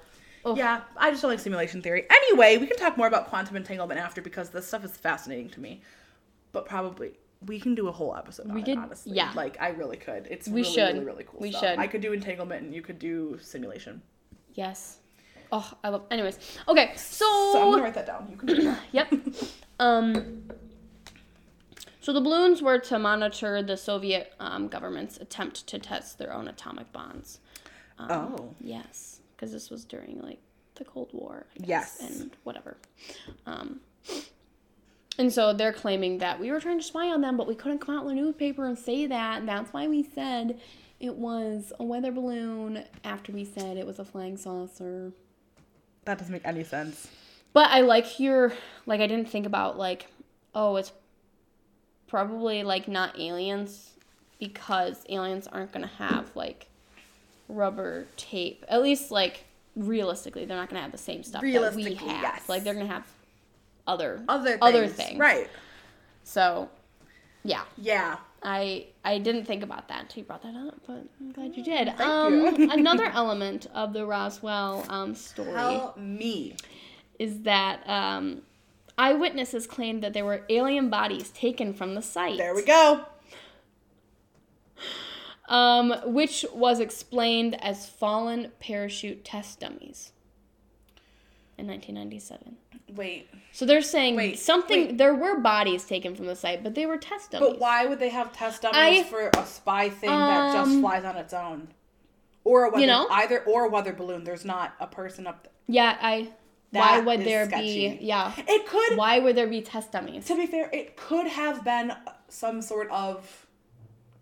[0.44, 0.56] Ugh.
[0.56, 2.06] Yeah, I just don't like simulation theory.
[2.10, 5.60] Anyway, we can talk more about quantum entanglement after because this stuff is fascinating to
[5.60, 5.82] me.
[6.52, 7.12] But probably
[7.46, 9.12] we can do a whole episode We it, could- honestly.
[9.14, 9.32] yeah.
[9.34, 10.26] Like I really could.
[10.30, 10.94] It's We really, should.
[10.94, 11.62] really, really cool We stuff.
[11.62, 11.78] should.
[11.78, 14.02] I could do entanglement and you could do simulation.
[14.54, 14.98] Yes.
[15.52, 16.04] Oh, I love.
[16.10, 16.92] Anyways, okay.
[16.96, 18.28] So, So I'm gonna write that down.
[18.30, 18.78] You can do that.
[18.92, 19.14] Yep.
[19.80, 20.42] Um,
[22.00, 26.48] so the balloons were to monitor the Soviet um, government's attempt to test their own
[26.48, 27.40] atomic bombs.
[27.98, 28.54] Um, Oh.
[28.60, 30.38] Yes, because this was during like
[30.74, 31.46] the Cold War.
[31.54, 32.18] I guess, Yes.
[32.18, 32.76] And whatever.
[33.46, 33.80] Um,
[35.18, 37.78] and so they're claiming that we were trying to spy on them, but we couldn't
[37.78, 39.38] come out in the newspaper and say that.
[39.38, 40.60] And that's why we said
[40.98, 45.12] it was a weather balloon after we said it was a flying saucer.
[46.04, 47.08] That doesn't make any sense.
[47.52, 48.52] But I like your
[48.86, 50.06] like I didn't think about like
[50.54, 50.92] oh it's
[52.06, 53.94] probably like not aliens
[54.38, 56.69] because aliens aren't gonna have like
[57.50, 58.64] rubber tape.
[58.68, 59.44] At least like
[59.76, 62.06] realistically, they're not gonna have the same stuff that we have.
[62.06, 62.48] yes.
[62.48, 63.06] Like they're gonna have
[63.86, 64.58] other Other things.
[64.62, 65.18] Other things.
[65.18, 65.48] Right.
[66.24, 66.68] So
[67.44, 67.62] yeah.
[67.76, 68.16] Yeah.
[68.42, 71.62] I I didn't think about that until you brought that up, but I'm glad you
[71.62, 71.88] did.
[71.88, 72.70] Thank um, you.
[72.72, 76.56] another element of the Roswell um, story Tell me.
[77.18, 78.42] is that um,
[78.96, 82.38] eyewitnesses claimed that there were alien bodies taken from the site.
[82.38, 83.04] There we go.
[85.50, 90.12] Um, which was explained as fallen parachute test dummies
[91.58, 92.56] in 1997.
[92.94, 93.28] Wait.
[93.52, 94.86] So they're saying Wait, something.
[94.88, 94.98] wait.
[94.98, 97.50] There were bodies taken from the site, but they were test dummies.
[97.50, 100.80] But why would they have test dummies I- for a spy thing that just Um,
[100.80, 101.68] flies on its own?
[102.44, 103.06] Or a weather, you know?
[103.10, 104.24] either or a weather balloon.
[104.24, 105.42] There's not a person up.
[105.44, 105.52] there.
[105.66, 106.28] Yeah, I.
[106.70, 107.96] why would there sketchy.
[107.98, 108.04] be?
[108.06, 108.32] Yeah.
[108.38, 108.96] it could.
[108.96, 110.26] Why would there be test dummies?
[110.26, 111.92] To be fair, it could have been
[112.28, 113.46] some sort of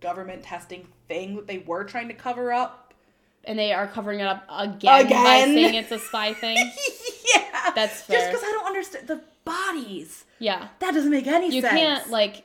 [0.01, 2.95] government testing thing that they were trying to cover up.
[3.45, 5.55] And they are covering it up again, by Again.
[5.55, 6.57] saying it's a spy thing.
[7.35, 10.25] yeah, That's Just because I don't understand the bodies.
[10.39, 10.69] Yeah.
[10.81, 11.73] That doesn't make any You sense.
[11.73, 12.45] You can't like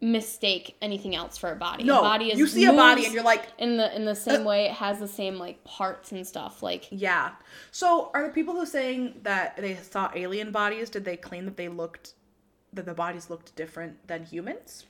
[0.00, 1.84] mistake anything else for a body.
[1.84, 4.14] No, a body is you see a body and you're like, in the in the
[4.14, 4.44] same Uh.
[4.44, 6.62] way it has the same like parts and stuff.
[6.62, 7.32] Like yeah.
[7.70, 10.90] So are the people who saying that they saw alien bodies?
[10.90, 12.14] Did they claim that they looked,
[12.72, 14.84] that the bodies looked different than humans?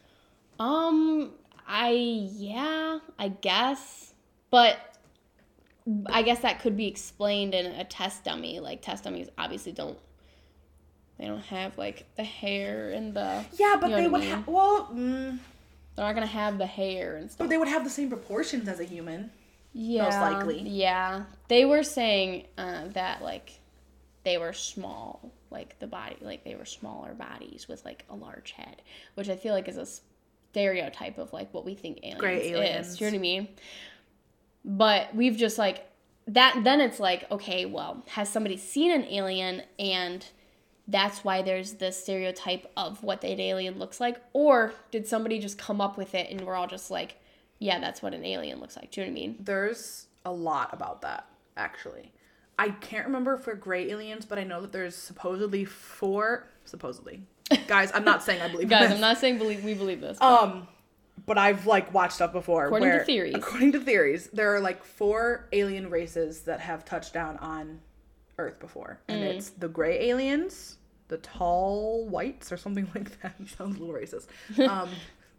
[0.59, 1.33] Um
[1.67, 1.91] I
[2.33, 4.13] yeah, I guess.
[4.51, 4.79] But
[6.07, 8.61] I guess that could be explained in a test dummy.
[8.61, 9.99] Like test dummies obviously don't
[11.19, 14.25] they don't have like the hair and the Yeah, but You know they would I
[14.25, 14.31] mean?
[14.35, 14.49] have.
[14.49, 15.39] Well, mm,
[15.97, 17.39] they're not gonna have the hair and stuff.
[17.47, 19.31] but they would have the same proportions as a human.
[19.73, 20.61] Yeah, most likely.
[20.69, 23.59] Yeah, they were saying uh, that like
[24.25, 28.53] they were small, like the body, like they were smaller bodies with like a large
[28.53, 28.83] head,
[29.15, 29.87] which I feel like is a
[30.55, 32.87] stereotype of like what we think aliens, Gray aliens.
[32.87, 33.01] is.
[33.01, 33.49] You know what I mean?
[34.65, 35.85] But we've just like
[36.29, 36.61] that.
[36.63, 40.25] Then it's like, okay, well, has somebody seen an alien and
[40.87, 45.59] that's why there's this stereotype of what that alien looks like, or did somebody just
[45.59, 47.17] come up with it and we're all just like,
[47.59, 48.93] yeah, that's what an alien looks like.
[48.93, 49.37] Do you know what I mean?
[49.41, 52.13] There's a lot about that, actually.
[52.59, 56.47] I can't remember for gray aliens, but I know that there's supposedly four.
[56.65, 57.23] Supposedly,
[57.67, 58.95] guys, I'm not saying I believe Guys, this.
[58.95, 60.21] I'm not saying believe we believe this.
[60.21, 60.67] Um,
[61.27, 62.67] but I've like watched stuff before.
[62.67, 63.35] According to theories.
[63.35, 67.81] According to theories, there are like four alien races that have touched down on
[68.39, 69.27] Earth before, and Mm.
[69.37, 70.79] it's the gray aliens,
[71.09, 73.35] the tall whites, or something like that.
[73.57, 74.27] Sounds a little racist.
[74.69, 74.89] Um,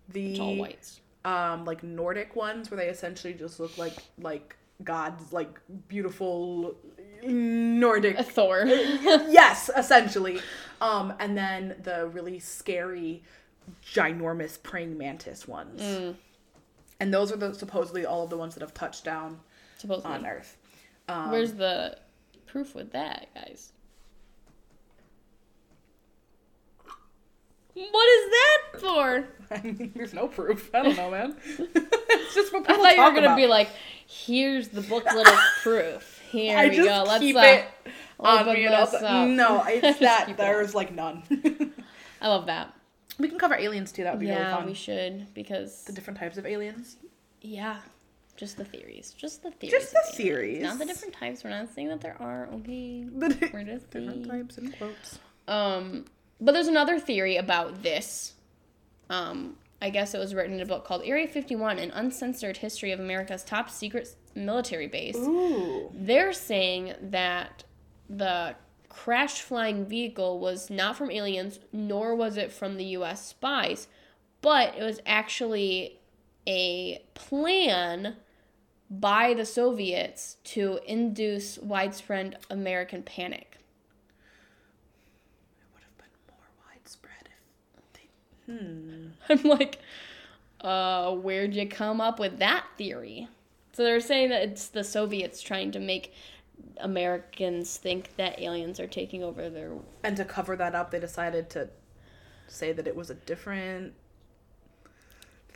[0.09, 1.01] the Tall whites.
[1.25, 6.75] um like Nordic ones where they essentially just look like like gods, like beautiful
[7.23, 8.63] Nordic A Thor.
[8.67, 10.39] yes, essentially.
[10.81, 13.23] Um, and then the really scary,
[13.83, 15.81] ginormous praying mantis ones.
[15.81, 16.15] Mm.
[16.99, 19.39] And those are the supposedly all of the ones that have touched down
[19.77, 20.11] Supposedly.
[20.11, 20.57] on Earth.
[21.07, 21.97] Um, Where's the
[22.45, 23.71] proof with that, guys?
[27.73, 29.27] What is that for?
[29.51, 30.69] I mean, there's no proof.
[30.73, 31.35] I don't know, man.
[31.57, 33.35] it's just what I people thought you were gonna about.
[33.37, 33.69] be like,
[34.07, 36.14] "Here's the booklet of proof.
[36.37, 37.03] Here I we just go.
[37.07, 37.65] Let's keep uh, it
[38.19, 38.67] on me.
[38.67, 41.23] This say- up." no, it's that keep it there's like none.
[42.21, 42.73] I love that.
[43.19, 44.03] we can cover aliens too.
[44.03, 44.65] That would be really Yeah, fun.
[44.65, 46.97] we should because the different types of aliens.
[47.41, 47.77] yeah,
[48.37, 49.71] just the theories, just the theories.
[49.71, 50.61] Just the theories.
[50.63, 51.43] not the different types.
[51.43, 52.47] We're not saying that there are.
[52.53, 54.29] Okay, The we're just different saying.
[54.29, 55.19] types in quotes.
[55.47, 56.05] Um,
[56.41, 58.33] but there's another theory about this.
[59.09, 62.91] Um, I guess it was written in a book called Area 51: An Uncensored History
[62.91, 65.15] of America's Top Secret Military Base.
[65.15, 65.91] Ooh.
[65.93, 67.65] They're saying that
[68.09, 68.55] the
[68.89, 73.27] crash flying vehicle was not from aliens, nor was it from the U.S.
[73.27, 73.87] spies,
[74.41, 75.99] but it was actually
[76.47, 78.15] a plan
[78.89, 83.59] by the Soviets to induce widespread American panic.
[85.59, 87.29] It would have been more widespread
[87.77, 88.09] if they.
[88.45, 89.07] Hmm.
[89.29, 89.79] I'm like,
[90.61, 93.27] uh, where'd you come up with that theory?
[93.73, 96.13] So they're saying that it's the Soviets trying to make
[96.77, 99.71] Americans think that aliens are taking over their.
[100.03, 101.69] And to cover that up, they decided to
[102.47, 103.93] say that it was a different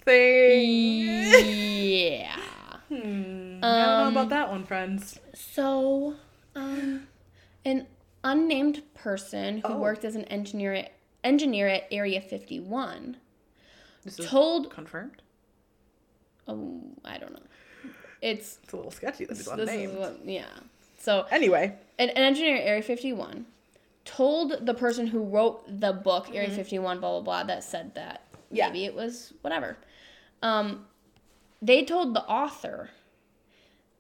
[0.06, 1.32] thing.
[1.32, 2.36] Yeah.
[2.90, 2.96] Hmm.
[2.96, 5.20] I don't know Um, about that one, friends.
[5.36, 6.16] So,
[6.56, 7.08] um,
[7.64, 7.86] an
[8.24, 9.78] unnamed person who Oh.
[9.78, 10.92] worked as an engineer at,
[11.24, 13.18] engineer at Area 51
[14.04, 14.70] This is told.
[14.72, 15.22] confirmed.
[16.48, 17.92] Oh, I don't know.
[18.22, 18.58] It's.
[18.64, 19.94] It's a little sketchy that it's This unnamed.
[19.94, 20.46] is what, yeah.
[21.00, 23.46] So, Anyway, an, an engineer at Area 51
[24.06, 28.24] told the person who wrote the book Area 51 blah blah blah that said that
[28.32, 28.56] Mm-hmm.
[28.56, 28.68] Yeah.
[28.70, 29.78] maybe it was whatever
[30.42, 30.88] um
[31.62, 32.90] they told the author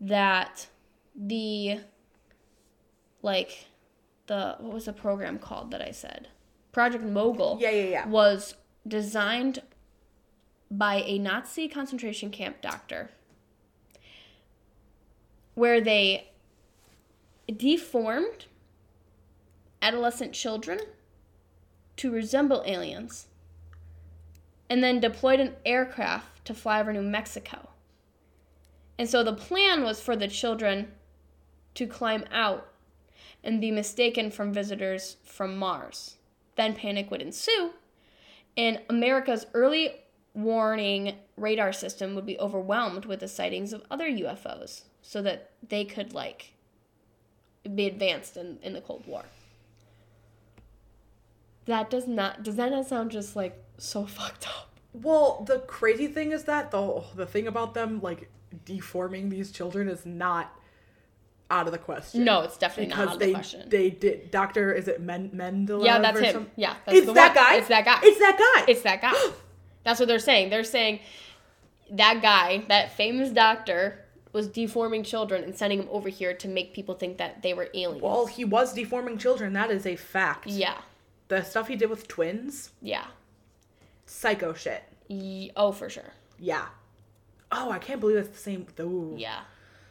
[0.01, 0.65] that
[1.15, 1.79] the
[3.21, 3.67] like
[4.25, 6.29] the what was the program called that I said
[6.79, 8.07] Project Mogul yeah, yeah, yeah.
[8.07, 8.55] was
[8.87, 9.61] designed
[10.71, 13.09] by a Nazi concentration camp doctor
[15.55, 16.29] where they
[17.53, 18.45] deformed
[19.81, 20.79] adolescent children
[21.97, 23.27] to resemble aliens
[24.69, 27.67] and then deployed an aircraft to fly over New Mexico.
[28.97, 30.93] And so the plan was for the children
[31.75, 32.71] to climb out
[33.43, 36.15] and be mistaken from visitors from Mars.
[36.59, 37.71] Then panic would ensue,
[38.57, 39.91] and America's early
[40.33, 45.85] warning radar system would be overwhelmed with the sightings of other UFOs so that they
[45.85, 46.51] could, like,
[47.73, 49.23] be advanced in, in the Cold War.
[51.63, 54.77] That does not, does that not sound just, like, so fucked up?
[54.91, 58.29] Well, the crazy thing is that the the thing about them like
[58.65, 60.58] deforming these children is not
[61.51, 62.23] out of the question.
[62.23, 63.69] No, it's definitely not because out of they the question.
[63.69, 65.85] they did Doctor is it Men, Mendeleev?
[65.85, 66.33] yeah, that's or him.
[66.33, 67.45] some- Yeah, that's It's the that one.
[67.45, 67.55] guy.
[67.57, 67.99] It's that guy.
[68.03, 68.65] It's that guy.
[68.71, 69.13] It's that guy.
[69.85, 70.49] That's what they're saying.
[70.49, 70.99] They're saying
[71.91, 76.73] that guy, that famous doctor, was deforming children and sending them over here to make
[76.73, 78.01] people think that they were aliens.
[78.03, 79.53] well, he was deforming children.
[79.53, 80.47] That is a fact.
[80.47, 80.79] yeah,
[81.29, 83.05] The stuff he did with twins, yeah.
[84.05, 84.83] psycho shit.
[85.07, 86.13] Ye- oh, for sure.
[86.37, 86.65] Yeah.
[87.51, 88.67] Oh, I can't believe that's the same.
[88.81, 89.15] Ooh.
[89.17, 89.39] Yeah.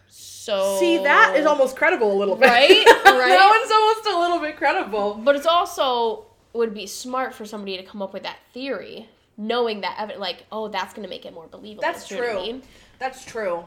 [0.09, 2.49] So See, that is almost credible a little bit.
[2.49, 2.69] Right?
[2.87, 3.59] that Right?
[3.61, 5.15] one's almost a little bit credible.
[5.23, 9.83] But it's also would be smart for somebody to come up with that theory, knowing
[9.83, 11.83] that evi- like, oh, that's gonna make it more believable.
[11.83, 12.35] That's know I true.
[12.35, 12.63] mean?
[12.99, 13.65] That's true.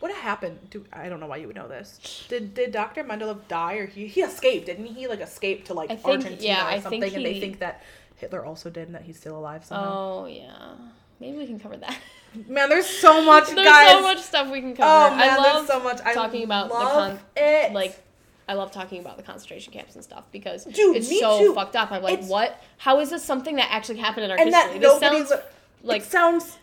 [0.00, 0.58] What happened?
[0.70, 2.24] Do, I don't know why you would know this.
[2.28, 3.02] Did did Dr.
[3.04, 4.66] Mendeleev die or he he escaped?
[4.66, 7.00] Didn't he like escape to like think- Argentina yeah, or I something?
[7.00, 7.82] think and they think that
[8.16, 10.22] Hitler also did and that he's still alive somehow.
[10.22, 10.74] Oh yeah.
[11.20, 11.98] Maybe we can cover that.
[12.48, 13.90] Man, there's so much, There's guys.
[13.90, 14.88] so much stuff we can cover.
[15.14, 16.00] Oh man, I love there's so much.
[16.04, 17.72] I talking about the con- it.
[17.72, 17.98] like
[18.48, 21.54] I love talking about the concentration camps and stuff because Dude, it's so too.
[21.54, 21.90] fucked up.
[21.92, 22.62] I'm like, It's- what?
[22.78, 24.78] How is this something that actually happened in our and history?
[24.78, 25.36] that This sounds li-
[25.82, 26.56] like it sounds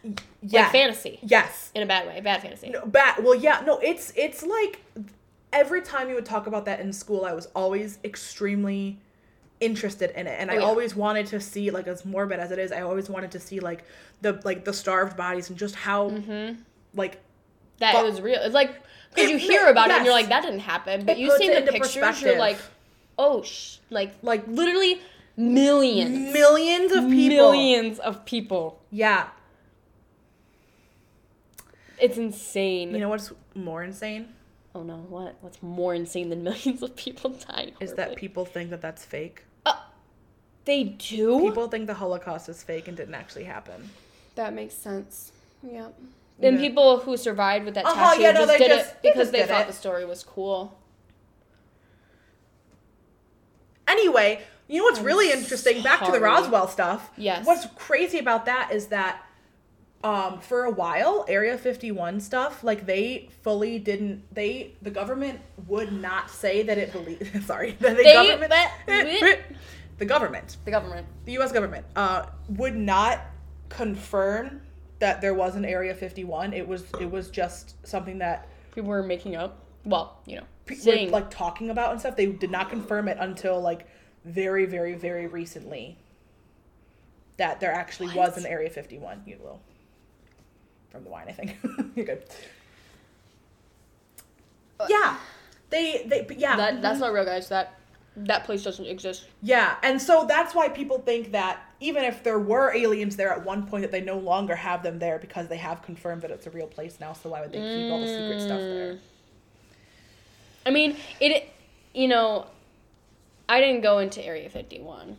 [0.44, 2.70] yeah like fantasy yes in a bad way, bad fantasy.
[2.70, 4.82] no, bad well yeah no it's it's like
[5.54, 8.98] every time you would talk about that in school I was always extremely
[9.62, 10.66] interested in it and I Oh, yeah.
[10.66, 13.60] always wanted to see like as morbid as it is I always wanted to see
[13.62, 13.86] like
[14.22, 16.60] the like the starved bodies and just how mm-hmm.
[16.96, 17.22] like
[17.80, 18.42] That was real.
[18.42, 18.82] It's like
[19.14, 21.06] because you hear about it and you're like, that didn't happen.
[21.06, 22.58] But It you see the pictures, you're like,
[23.18, 25.02] oh, sh- like like literally
[25.38, 28.82] millions, millions of people millions of people.
[28.90, 29.28] yeah
[32.00, 32.92] It's insane.
[32.92, 34.34] you know what's more insane
[34.74, 35.36] oh no, what?
[35.42, 37.74] What's more insane than millions of people dying?
[37.80, 39.44] is that people think that that's fake
[40.72, 41.40] they do?
[41.48, 43.90] people think the Holocaust is fake and didn't actually happen
[44.36, 45.32] That makes sense.
[45.64, 45.94] Yep.
[46.42, 46.62] And Yeah.
[46.68, 49.32] people who survived with that Uh-huh, tattoo yeah, no, just did just- it because just
[49.34, 49.68] they thought it.
[49.68, 50.60] the story was cool.
[53.88, 55.84] Anyway, You know what's I'm really interesting?
[55.84, 56.20] Back to the.
[56.22, 57.12] Roswell stuff.
[57.18, 57.46] Yes.
[57.46, 59.22] What's crazy about that is that
[60.04, 64.24] um, for a while, Area 51 stuff, like they fully didn't.
[64.34, 67.44] They the government would not say that it believed.
[67.52, 68.54] Sorry, that the They- government.
[70.02, 71.06] the government, The government.
[71.26, 71.52] the U.S.
[71.52, 73.22] government, uh, would not
[73.70, 74.62] confirm
[74.98, 76.54] that there was an Area 51.
[76.54, 79.60] It was it was just something that People were making up.
[79.86, 82.16] Well, you know, pe- were, saying like talking about and stuff.
[82.16, 83.86] They did not confirm it until like
[84.26, 85.98] very, very, very recently
[87.38, 89.22] that there actually was an Area 51.
[89.28, 89.62] You will
[90.90, 91.58] from the wine, I think.
[91.96, 92.24] You're good.
[94.90, 95.18] Yeah,
[95.70, 97.02] they they but yeah that that's mhm.
[97.02, 97.50] not real, guys.
[97.50, 97.81] That
[98.16, 99.26] that place doesn't exist.
[99.42, 103.44] yeah, and so that's why people think that even if there were aliens there at
[103.44, 106.46] one point, that they no longer have them there because they have confirmed that it's
[106.46, 107.14] a real place now.
[107.14, 108.76] So why would they keep all the secret stuff mm.
[108.76, 109.00] there?
[110.66, 111.48] I mean, it.
[111.94, 112.48] You know,
[113.50, 115.18] I didn't go into Area Fifty One,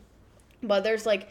[0.63, 1.29] but there's like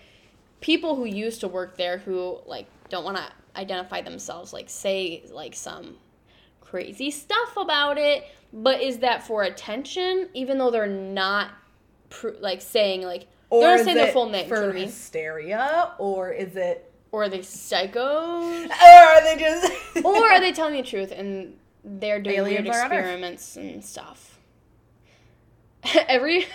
[0.60, 3.24] people who used to work there who like don't want to
[3.56, 5.96] identify themselves, like say like some
[6.72, 8.24] crazy stuff about it.
[8.54, 10.30] But is that for attention?
[10.34, 11.52] Even though they're not,
[12.10, 14.48] pr- like saying like Or they're not saying their full name.
[14.48, 14.86] for you know what I mean?
[14.88, 18.66] hysteria, or is it, Or are they psychos?
[18.70, 19.72] or are they just,
[20.06, 23.00] or are they telling the truth and they're doing Aliens weird are on Earth.
[23.00, 24.40] experiments and stuff?
[26.08, 26.46] Every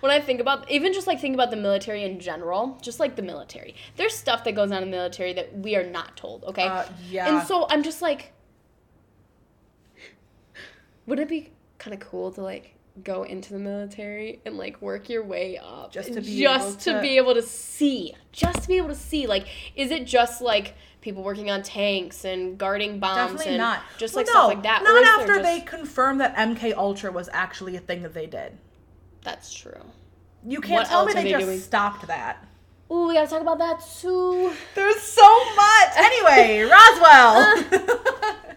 [0.00, 3.16] when I think about even just like think about the military in general, just like
[3.16, 6.44] the military, there's stuff that goes on in the military that we are not told.
[6.44, 7.38] Okay, Uh, yeah.
[7.38, 8.32] and so I'm just like,
[11.06, 15.08] would it be kind of cool to like go into the military and like work
[15.10, 18.62] your way up Just to be just able to to- be able to see just
[18.62, 19.46] to be able to see like
[19.76, 23.80] is it just like people working on tanks and guarding bombs Definitely and not.
[23.98, 27.28] just Well, like stuff like that Not after just- they confirmed that MK Ultra was
[27.32, 28.56] actually a thing that they did.
[29.22, 29.78] that's true
[30.46, 31.58] You can't What tell me they, they just doing?
[31.60, 32.42] stopped that.
[32.90, 35.88] Ooh, we gotta talk about that too There's so much.
[35.96, 37.42] Anyway, Roswell.
[37.70, 38.54] Area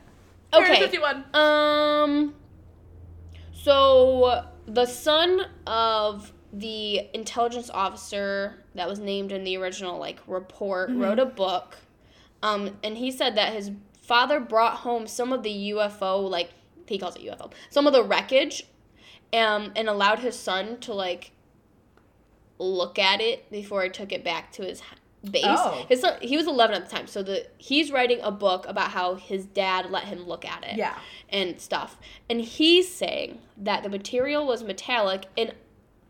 [0.54, 1.26] okay 51.
[1.34, 2.36] Um.
[3.64, 10.90] So the son of the intelligence officer that was named in the original like report
[10.90, 11.02] Mm-hmm.
[11.02, 11.78] wrote a book,
[12.42, 16.52] um, and he said that his father brought home some of the UFO like
[16.88, 18.66] he calls it UFO, some of the wreckage,
[19.34, 21.32] um, and allowed his son to like
[22.58, 24.82] look at it before he took it back to his
[25.30, 25.44] base.
[25.46, 25.86] Oh.
[25.90, 28.92] His son, he was 11 at the time, so the he's writing a book about
[28.92, 30.98] how his dad let him look at it Yeah.
[31.30, 31.98] and stuff.
[32.30, 35.54] And he's saying that the material was metallic, and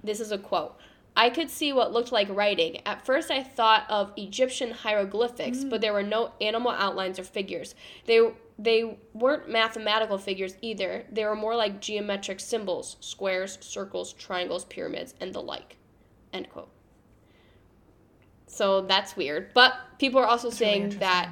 [0.04, 0.78] this is a quote.
[1.16, 2.82] I could see what looked like writing.
[2.86, 5.82] At first, I thought of Egyptian hieroglyphics, but mm.
[5.82, 7.76] there were no animal outlines or figures.
[8.06, 11.06] They they weren't mathematical figures either.
[11.12, 15.78] They were more like geometric symbols: squares, circles, triangles, pyramids, and the like.
[16.32, 16.70] End quote.
[18.50, 19.54] So that's weird.
[19.54, 21.30] But people are also really saying that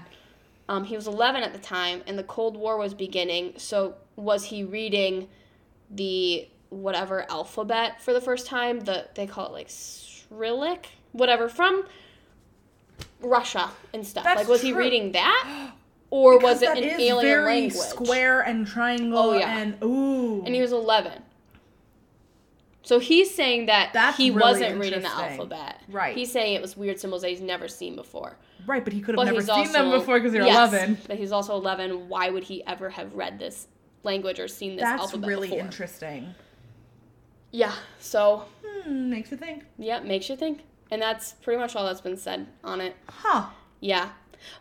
[0.69, 3.53] um, he was 11 at the time, and the Cold War was beginning.
[3.57, 5.27] So was he reading
[5.89, 8.81] the whatever alphabet for the first time?
[8.81, 11.85] The they call it like Cyrillic, whatever from
[13.21, 14.23] Russia and stuff.
[14.23, 15.71] That's like was he reading that,
[16.11, 17.73] or was it Because an alien very language?
[17.73, 19.57] square and triangle Oh, yeah.
[19.57, 20.43] and ooh.
[20.45, 21.23] And he was 11.
[22.87, 25.81] So he's saying that That's he really wasn't reading the alphabet.
[25.89, 26.15] Right.
[26.15, 28.37] He's saying it was weird symbols that he's never seen before.
[28.65, 30.99] right, but he could have never seen also, them before because you're yes, 11.
[31.05, 32.07] But he's also 11.
[32.07, 33.67] Why would he ever have read this
[34.03, 35.65] language or seen this That's alphabet really before?
[35.65, 36.33] interesting.
[37.51, 37.73] Yeah.
[37.99, 39.65] So Hmm, makes you think.
[39.77, 42.95] yeah, makes you think, and that's pretty much all that's been said on it.
[43.09, 43.47] Huh.
[43.81, 44.09] Yeah,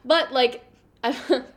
[0.05, 0.65] but like,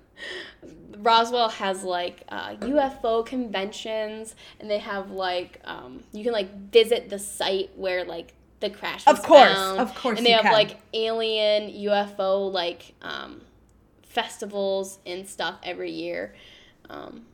[0.97, 7.09] Roswell has like uh, UFO conventions, and they have like um, you can like visit
[7.09, 10.41] the site where like the crash was Of course, found, of course and they have
[10.43, 10.51] can.
[10.51, 13.41] like alien UFO like um,
[14.03, 16.33] festivals and stuff every year.
[16.89, 17.25] Um,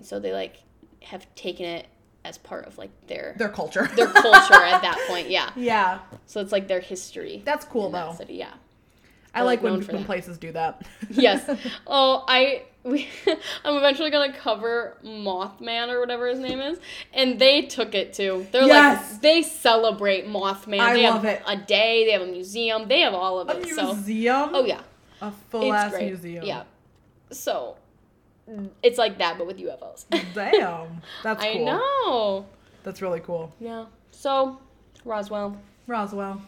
[0.00, 0.62] so they like
[1.02, 1.86] have taken it
[2.24, 3.86] as part of like their Their culture.
[3.96, 5.28] their culture at that point.
[5.30, 5.98] Yeah, yeah.
[6.26, 7.42] so it's like their history.
[7.44, 8.14] That's cool in that though.
[8.16, 8.54] city, yeah.
[9.34, 10.82] I like when, when places do that.
[11.10, 11.48] Yes.
[11.86, 13.08] Oh, I we
[13.64, 16.78] I'm eventually gonna cover Mothman or whatever his name is,
[17.12, 18.46] and they took it too.
[18.52, 19.12] They're Yes.
[19.12, 20.80] like they celebrate Mothman.
[20.80, 21.42] I they love have it.
[21.46, 22.06] a day.
[22.06, 22.88] They have a museum.
[22.88, 23.68] They have all of A it.
[23.74, 24.50] So museum?
[24.54, 24.80] oh yeah,
[25.20, 26.06] A full ass great.
[26.06, 26.44] museum.
[26.44, 26.62] Yeah.
[27.30, 27.76] So
[28.82, 30.06] it's like that, but with UFOs.
[30.34, 31.02] Damn.
[31.22, 31.68] That's cool.
[31.68, 32.46] I know.
[32.82, 33.54] That's really cool.
[33.60, 33.84] Yeah.
[34.10, 34.58] So
[35.04, 35.56] Roswell.
[35.86, 36.40] Roswell.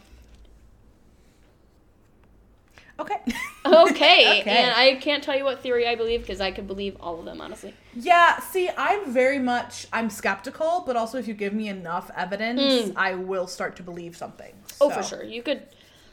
[3.03, 3.17] Okay.
[3.65, 4.41] Okay.
[4.41, 4.49] Okay.
[4.49, 7.25] And I can't tell you what theory I believe because I could believe all of
[7.25, 7.73] them honestly.
[7.95, 12.89] Yeah, see, I'm very much I'm skeptical, but also if you give me enough evidence,
[12.89, 12.97] hmm.
[12.97, 14.53] I will start to believe something.
[14.81, 15.23] Oh, for sure.
[15.23, 15.63] You could,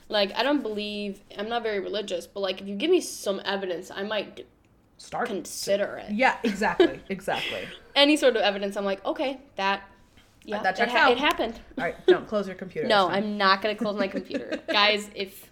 [0.09, 3.41] like, I don't believe, I'm not very religious, but, like, if you give me some
[3.45, 4.47] evidence, I might
[4.99, 5.27] Start.
[5.27, 6.13] consider it.
[6.13, 7.63] yeah, exactly, exactly.
[7.97, 9.83] Any sort of evidence, I'm like, okay, that,
[10.45, 11.13] yeah, That it, ha- out.
[11.13, 11.59] it happened.
[11.79, 12.87] All right, don't close your computer.
[12.87, 13.09] No.
[13.09, 15.09] I'm not gonna close my computer, guys.
[15.15, 15.51] If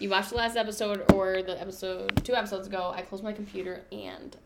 [0.00, 3.82] you watched the last episode or the episode two episodes ago, I closed my computer
[3.92, 4.36] and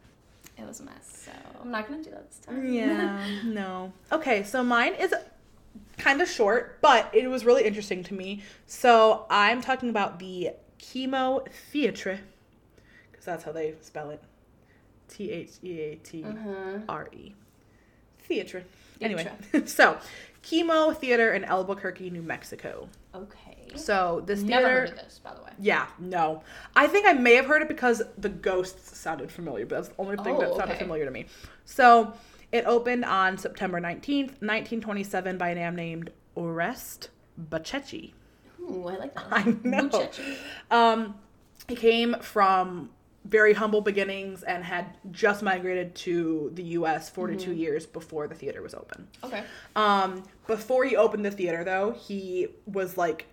[0.58, 1.24] it was a mess.
[1.26, 1.32] So
[1.62, 2.72] I'm not gonna do that this time.
[2.72, 3.92] Yeah, no.
[4.12, 5.14] Okay, so mine is
[5.98, 8.42] kind of short, but it was really interesting to me.
[8.66, 10.50] So I'm talking about the
[10.80, 12.20] KiMo theatre,
[13.10, 14.22] because that's how they spell it.
[15.08, 16.78] T H E A T Uh-huh.
[16.88, 17.34] R E.
[18.20, 18.64] Theatre.
[19.00, 19.30] Anyway,
[19.66, 19.98] so
[20.42, 22.88] KiMo theater in Albuquerque, New Mexico.
[23.14, 23.53] Okay.
[23.76, 24.80] So this Never theater.
[24.80, 25.50] heard of this, by the way.
[25.60, 26.42] Yeah, no.
[26.74, 29.94] I think I may have heard it because the ghosts sounded familiar, but that's the
[30.00, 30.82] only thing that Oh, sounded okay.
[30.84, 31.26] familiar to me.
[31.64, 32.14] So
[32.52, 37.08] it opened on September 19th, 1927, by a man named Orest
[37.50, 38.12] Bachechi.
[38.60, 39.26] Ooh, I like that.
[39.30, 40.10] I know.
[40.70, 41.14] Um,
[41.68, 42.90] he came from
[43.24, 47.08] very humble beginnings and had just migrated to the U.S.
[47.08, 47.58] 42 Mm-hmm.
[47.58, 49.08] years before the theater was open.
[49.24, 49.42] Okay.
[49.74, 53.26] Um, before he opened the theater, though, he was like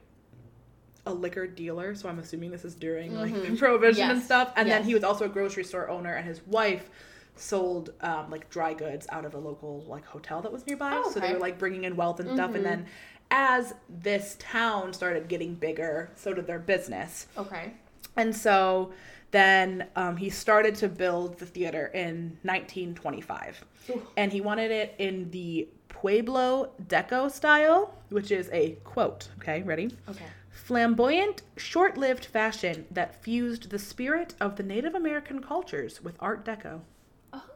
[1.06, 1.96] a liquor dealer.
[1.96, 4.18] So I'm assuming this is during like the prohibition and Mm-hmm.
[4.20, 4.26] Yes.
[4.26, 4.54] stuff.
[4.56, 6.90] And then he was also a grocery store owner, and his wife
[7.36, 11.02] sold um, like dry goods out of a local like hotel that was nearby.
[11.04, 12.54] Oh, So they were like bringing in wealth and stuff.
[12.56, 12.86] And then
[13.32, 17.28] as this town started getting bigger, so did their business.
[17.38, 17.74] Okay.
[18.18, 18.92] And so
[19.32, 23.64] then um, he started to build the theater in 1925.
[23.90, 24.02] Ooh.
[24.18, 29.30] And he wanted it in the Pueblo Deco style, which is a quote.
[29.40, 29.96] Okay, ready?
[30.10, 30.26] Okay.
[30.64, 36.46] Flamboyant, short lived fashion that fused the spirit of the Native American cultures with Art
[36.46, 36.82] Deco.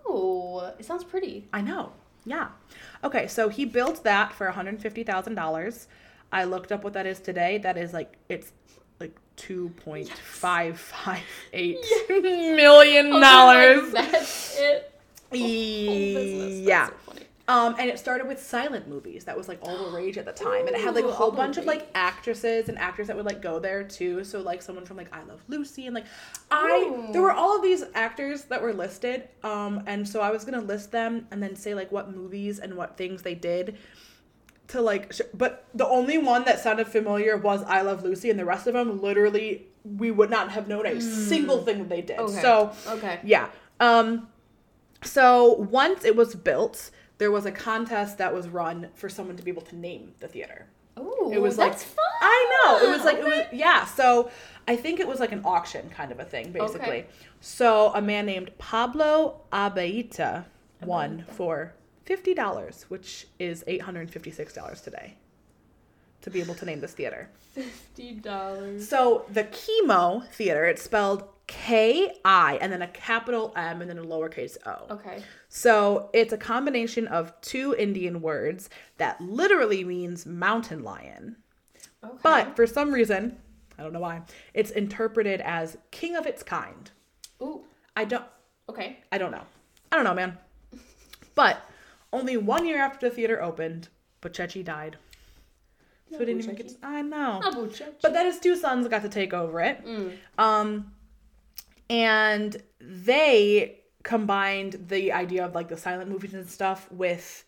[0.07, 1.47] Oh, it sounds pretty.
[1.53, 1.91] I know.
[2.25, 2.47] Yeah.
[3.03, 5.87] Okay, so he built that for $150,000.
[6.31, 7.59] I looked up what that is today.
[7.59, 8.51] That is like, it's
[8.99, 12.09] like $2.558
[12.55, 13.93] million oh dollars.
[13.93, 14.91] Like, that's it.
[15.29, 16.41] Whole business.
[16.41, 16.87] That's Yeah.
[16.87, 17.24] so funny.
[17.47, 19.25] Um, and it started with silent movies.
[19.25, 21.31] That was like all the rage at the time, and it had like a whole
[21.31, 24.23] bunch of like actresses and actors that would like go there too.
[24.23, 26.05] So like someone from like I Love Lucy and like
[26.49, 27.13] I Ooh.
[27.13, 29.29] there were all of these actors that were listed.
[29.43, 32.75] Um, and so I was gonna list them and then say like what movies and
[32.75, 33.77] what things they did
[34.69, 35.13] to like.
[35.13, 38.65] Sh- but the only one that sounded familiar was I Love Lucy, and the rest
[38.65, 42.17] of them literally we would not have known a single thing that they did.
[42.17, 42.41] Okay.
[42.41, 43.19] So Okay.
[43.23, 43.49] yeah.
[43.79, 44.29] Um
[45.03, 49.43] so once it was built, there was a contest that was run for someone to
[49.43, 50.67] be able to name the theater.
[50.97, 52.05] Oh, It was that's like fun.
[52.21, 52.87] I know.
[52.87, 54.29] It was like it was yeah, so
[54.67, 56.99] I think it was like an auction kind of a thing basically.
[56.99, 57.05] Okay.
[57.41, 60.45] So a man named Pablo Abeita
[60.81, 61.73] won for
[62.07, 65.15] $50, which is $856 today.
[66.21, 67.29] To be able to name this theater.
[67.53, 68.87] fifty dollars.
[68.89, 73.97] So the KiMo theater, it's spelled K I and then a capital M and then
[73.99, 74.95] a lowercase o.
[74.95, 75.21] Okay.
[75.49, 81.37] So it's a combination of two Indian words that literally means mountain lion.
[82.03, 82.17] Okay.
[82.23, 83.37] But for some reason,
[83.77, 84.21] I don't know why,
[84.53, 86.89] it's interpreted as king of its kind.
[87.41, 87.63] ooh,
[87.95, 88.25] I don't
[88.69, 88.99] okay.
[89.11, 89.43] I don't know.
[89.91, 90.37] I don't know, man.
[91.35, 91.69] But
[92.13, 93.89] only one year after the theater opened,
[94.21, 94.97] Bochechi died.
[96.09, 96.77] So it didn't even get Bochechi.
[96.81, 97.41] I know.
[97.43, 97.95] Abuchechi.
[98.01, 99.85] But then his two sons got to take over it.
[99.85, 100.13] Mm.
[100.37, 100.93] Um,
[101.89, 107.43] and they combined the idea of like the silent movies and stuff with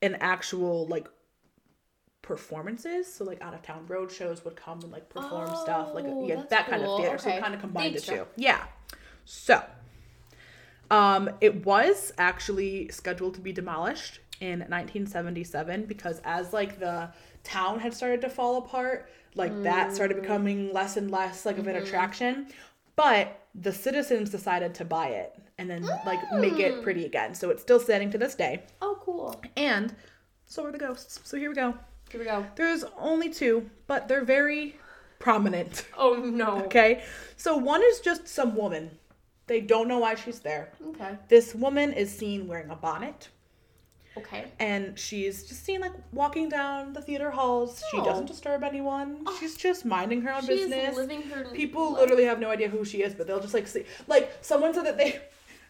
[0.00, 1.08] an actual like
[2.22, 3.12] performances.
[3.12, 6.26] So like out of town road shows would come and like perform stuff, like Oh,
[6.26, 6.96] yeah, that kind of cool.
[6.98, 7.18] theater.
[7.18, 7.40] So Okay.
[7.40, 8.26] kind of combined the two.
[8.36, 8.64] Yeah.
[9.24, 9.62] So,
[10.90, 17.10] um, it was actually scheduled to be demolished in 1977 because as like the
[17.44, 20.22] town had started to fall apart, like that started Mm.
[20.22, 21.76] becoming less and less like of Mm-hmm.
[21.76, 22.46] an attraction.
[22.96, 26.60] But the citizens decided to buy it and then like make Mm.
[26.60, 27.34] it pretty again.
[27.34, 28.62] So it's still standing to this day.
[28.80, 29.40] Oh, cool.
[29.56, 29.94] And
[30.46, 31.20] so are the ghosts.
[31.24, 31.74] So here we go.
[32.10, 32.46] Here we go.
[32.56, 34.76] There's only two, but they're very
[35.18, 35.86] prominent.
[35.96, 36.62] Oh no.
[36.64, 37.02] Okay?
[37.36, 38.90] So one is just some woman.
[39.46, 40.72] They don't know why she's there.
[40.88, 41.18] Okay.
[41.28, 43.28] This woman is seen wearing a bonnet
[44.16, 44.44] Okay.
[44.58, 47.82] and she's just seen like walking down the theater halls.
[47.90, 48.04] She Oh.
[48.04, 49.22] doesn't disturb anyone.
[49.26, 49.36] Oh.
[49.40, 50.96] She's just minding her own She's business.
[50.96, 52.00] living her People life.
[52.02, 54.84] literally have no idea who she is, but they'll just like see like someone said
[54.86, 55.20] that they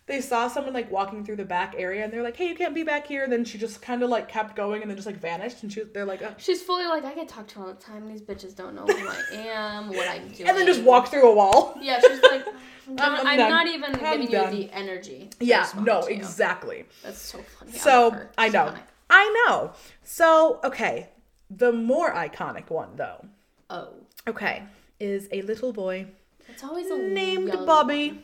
[0.07, 2.75] they saw someone like walking through the back area and they're like, "Hey, you can't
[2.75, 5.07] be back here." And then she just kind of like kept going and then just
[5.07, 5.63] like vanished.
[5.63, 6.35] And she, they're like, oh.
[6.39, 8.09] She's fully like, I get talked to all the time.
[8.09, 10.49] These bitches don't know who I am, what I'm doing.
[10.49, 11.79] and then just walk through a wall.
[11.81, 12.45] Yeah, she's like,
[12.99, 14.57] I'm, I'm I'm not even I'm giving done.
[14.57, 15.31] you the energy.
[15.39, 16.85] Yeah, no, exactly.
[17.03, 17.73] That's so funny.
[17.73, 18.27] So.
[18.37, 18.79] I know, iconic.
[19.09, 19.73] I know.
[20.03, 21.11] So okay,
[21.49, 23.25] the more iconic one though,
[23.71, 23.91] Oh,
[24.27, 24.65] okay,
[24.99, 26.07] is a little boy
[26.49, 28.09] it's always a named Bobby.
[28.11, 28.23] one.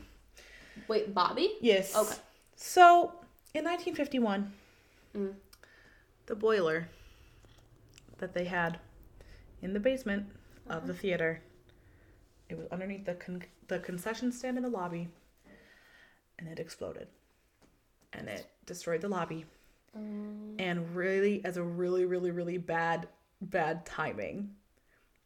[0.88, 1.54] Wait, Bobby?
[1.60, 1.94] Yes.
[1.94, 2.16] Okay.
[2.56, 3.12] So
[3.54, 4.52] in 1951,
[5.14, 5.34] Mm.
[6.26, 6.88] the boiler
[8.18, 8.78] that they had
[9.62, 10.26] in the basement
[10.66, 10.86] of Uh-huh.
[10.88, 11.42] the theater,
[12.48, 15.08] it was underneath the con- the concession stand in the lobby,
[16.38, 17.08] and it exploded,
[18.12, 19.46] and it destroyed the lobby.
[19.94, 23.08] Um, And really, as a really, really, really bad,
[23.40, 24.54] bad timing,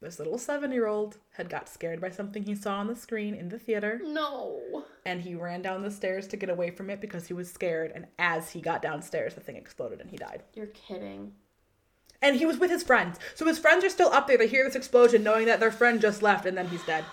[0.03, 3.35] this little seven year old had got scared by something he saw on the screen
[3.35, 4.85] in the theater no.
[5.07, 7.93] and he ran down the stairs to get away from it because he was scared.
[7.95, 10.43] And as he got downstairs, the thing exploded and he died.
[10.55, 11.33] You're kidding.
[12.21, 13.19] And he was with his friends.
[13.35, 14.39] So his friends are still up there.
[14.39, 17.05] They hear this explosion knowing that their friend just left and then he's dead.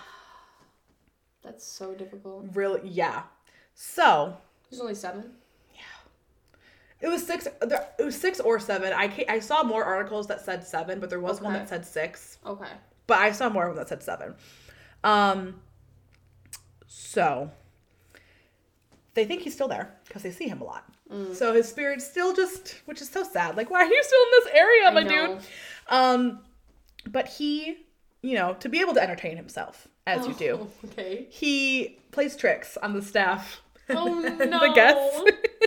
[1.42, 2.46] That's so difficult.
[2.52, 2.88] Really?
[2.88, 3.22] Yeah.
[3.74, 4.36] So
[4.68, 5.32] He's only seven.
[7.00, 7.46] It was six.
[7.60, 8.92] there- It was six or seven.
[8.92, 12.38] I I saw more articles that said seven, but there was one that said six.
[12.46, 12.70] Okay.
[13.06, 14.34] but I saw more of them that said seven.
[15.02, 15.60] Um,
[16.86, 17.50] so
[19.14, 20.84] they think he's still there because they see him a lot.
[21.10, 21.34] Mm.
[21.34, 23.56] So his spirit's still just, which is so sad.
[23.56, 25.38] Like, why are you still in this area, my dude?
[25.88, 26.40] Um,
[27.08, 27.78] but he,
[28.22, 31.26] you know, to be able to entertain himself as you do, Oh, Okay.
[31.30, 33.60] he plays tricks on the staff.
[33.92, 34.74] Oh, and the no.
[34.74, 35.22] guests.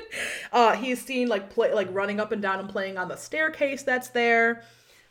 [0.51, 3.83] uh, he's seen like play like running up and down and playing on the staircase
[3.83, 4.63] that's there,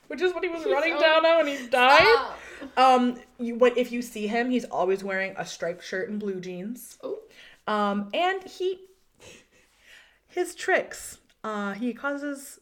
[0.08, 2.00] which is what he was running oh, down on when he died.
[2.00, 2.38] Stop.
[2.76, 6.40] Um, you, when if you see him, he's always wearing a striped shirt and blue
[6.40, 6.98] jeans.
[7.02, 7.18] Oh.
[7.66, 8.80] Um, and he,
[10.28, 12.60] his tricks, uh, he causes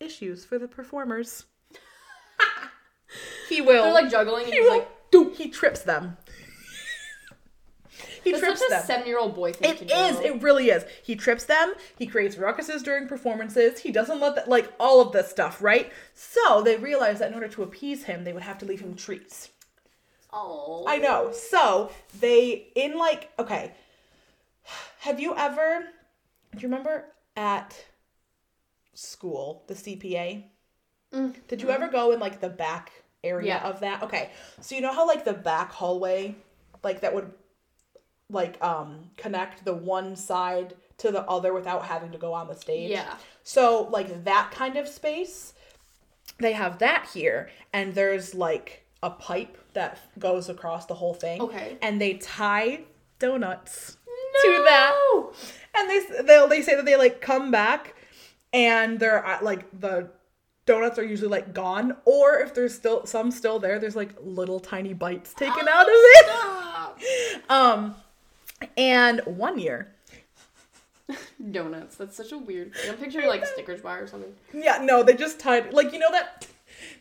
[0.00, 1.46] issues for the performers.
[3.48, 3.84] he will.
[3.84, 4.78] They're like juggling, and he he's will.
[4.78, 4.88] like.
[5.36, 6.16] He trips them.
[8.24, 8.84] He that's trips such a them.
[8.84, 10.18] seven-year-old boy thing It is.
[10.20, 10.84] It really is.
[11.02, 11.74] He trips them.
[11.98, 13.80] He creates ruckuses during performances.
[13.80, 15.92] He doesn't let that, like, all of this stuff, right?
[16.14, 18.94] So they realized that in order to appease him, they would have to leave him
[18.94, 19.50] treats.
[20.32, 20.84] Oh.
[20.88, 21.32] I know.
[21.32, 23.72] So they, in like, okay.
[25.00, 25.84] Have you ever,
[26.54, 27.04] do you remember
[27.36, 27.76] at
[28.94, 30.44] school, the CPA?
[31.12, 31.34] Mm.
[31.48, 32.90] Did you ever go in like the back
[33.22, 33.68] area Yeah.
[33.68, 34.02] of that?
[34.02, 34.30] Okay.
[34.60, 36.34] So you know how like the back hallway,
[36.82, 37.30] like that would
[38.30, 42.54] like um connect the one side to the other without having to go on the
[42.54, 42.90] stage?
[42.90, 43.14] Yeah.
[43.42, 45.54] So like that kind of space,
[46.38, 51.40] they have that here, and there's like a pipe that goes across the whole thing.
[51.40, 51.76] Okay.
[51.82, 52.80] And they tie
[53.18, 53.96] donuts
[54.42, 54.94] to that,
[55.76, 57.94] and they they they say that they like come back,
[58.52, 60.10] and they're at, like the
[60.66, 64.60] donuts are usually like gone, or if there's still some still there, there's like little
[64.60, 66.26] tiny bites taken out of it.
[66.26, 67.00] Stop.
[67.48, 67.96] Um,
[68.76, 69.94] and one year,
[71.50, 71.96] Donuts.
[71.96, 72.90] That's such a weird thing.
[72.90, 74.32] I'm picturing like Snickers bar or something.
[74.52, 76.46] Yeah, no, they just tied like you know that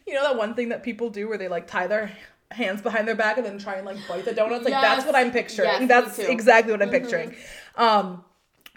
[0.05, 2.11] you know that one thing that people do where they like tie their
[2.51, 4.65] hands behind their back and then try and like bite the donuts.
[4.65, 5.69] Like that's what I'm picturing.
[5.69, 7.35] Yes, that's exactly what I'm picturing.
[7.75, 8.23] Um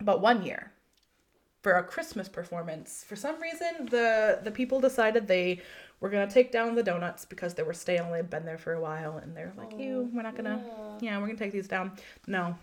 [0.00, 0.72] but one year
[1.62, 5.60] for a Christmas performance, for some reason the the people decided they
[6.00, 8.74] were gonna take down the donuts because they were stale and they'd been there for
[8.74, 10.62] a while and they're like, Ew, we're not gonna
[11.00, 11.92] yeah, we're gonna take these down.
[12.26, 12.56] No.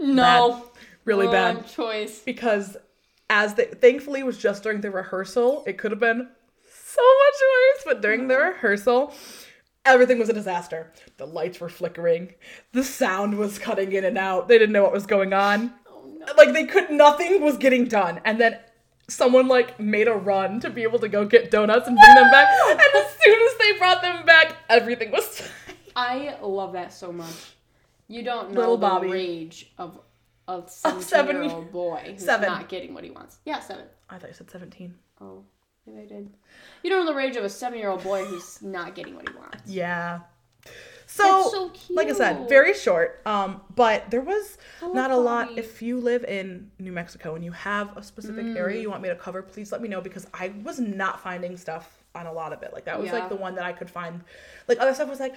[0.00, 0.66] No.
[1.04, 1.68] Really Wrong bad.
[1.68, 2.20] choice.
[2.20, 2.76] because
[3.28, 6.28] as the thankfully it was just during the rehearsal it could have been
[6.72, 8.52] so much worse but during the mm.
[8.52, 9.14] rehearsal
[9.86, 12.34] everything was a disaster the lights were flickering
[12.72, 16.12] the sound was cutting in and out they didn't know what was going on Oh
[16.18, 16.26] no.
[16.36, 18.58] like they could nothing was getting done and then
[19.08, 22.30] someone like made a run to be able to go get donuts and bring them
[22.30, 25.42] back and as soon as they brought them back everything was
[25.96, 27.52] I love that so much.
[28.10, 29.08] You don't know Little the Bobby.
[29.08, 29.98] rage of
[30.48, 32.48] a seven- seven-year-old boy who's seven.
[32.48, 33.38] not getting what he wants.
[33.44, 33.84] Yeah, seven.
[34.10, 35.44] i thought you said 17 Oh,
[35.86, 36.30] maybe I did.
[36.82, 39.62] You don't know the rage of a seven-year-old boy who's not getting what he wants.
[39.66, 40.20] yeah
[41.06, 43.20] so, That's so like I said, very short.
[43.26, 45.48] Um, but there was I love not a lot.
[45.48, 45.60] Bobby.
[45.60, 48.56] If you live in New Mexico and you have a specific Mm.
[48.56, 51.56] area you want me to cover, please let me know because I was not finding
[51.56, 52.72] stuff on a lot of it.
[52.72, 53.14] Like that was Yeah.
[53.18, 54.20] like the one that I could find.
[54.68, 55.34] Like other stuff was like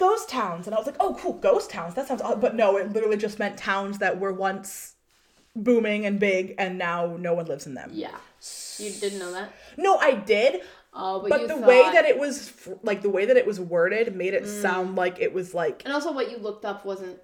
[0.00, 1.94] ghost towns, and I was like, oh cool, ghost towns.
[1.94, 2.22] That sounds.
[2.22, 2.40] odd.
[2.40, 4.94] But no, it literally just meant towns that were once
[5.54, 7.90] booming and big, and now no one lives in them.
[7.92, 8.16] Yeah.
[8.78, 9.52] You didn't know that?
[9.76, 10.62] No, I did,
[10.94, 11.68] Oh, but, but you the thought...
[11.68, 14.38] way that it was, like the way that it was worded, made Mm.
[14.42, 17.18] it sound like it was like And also what you looked up wasn't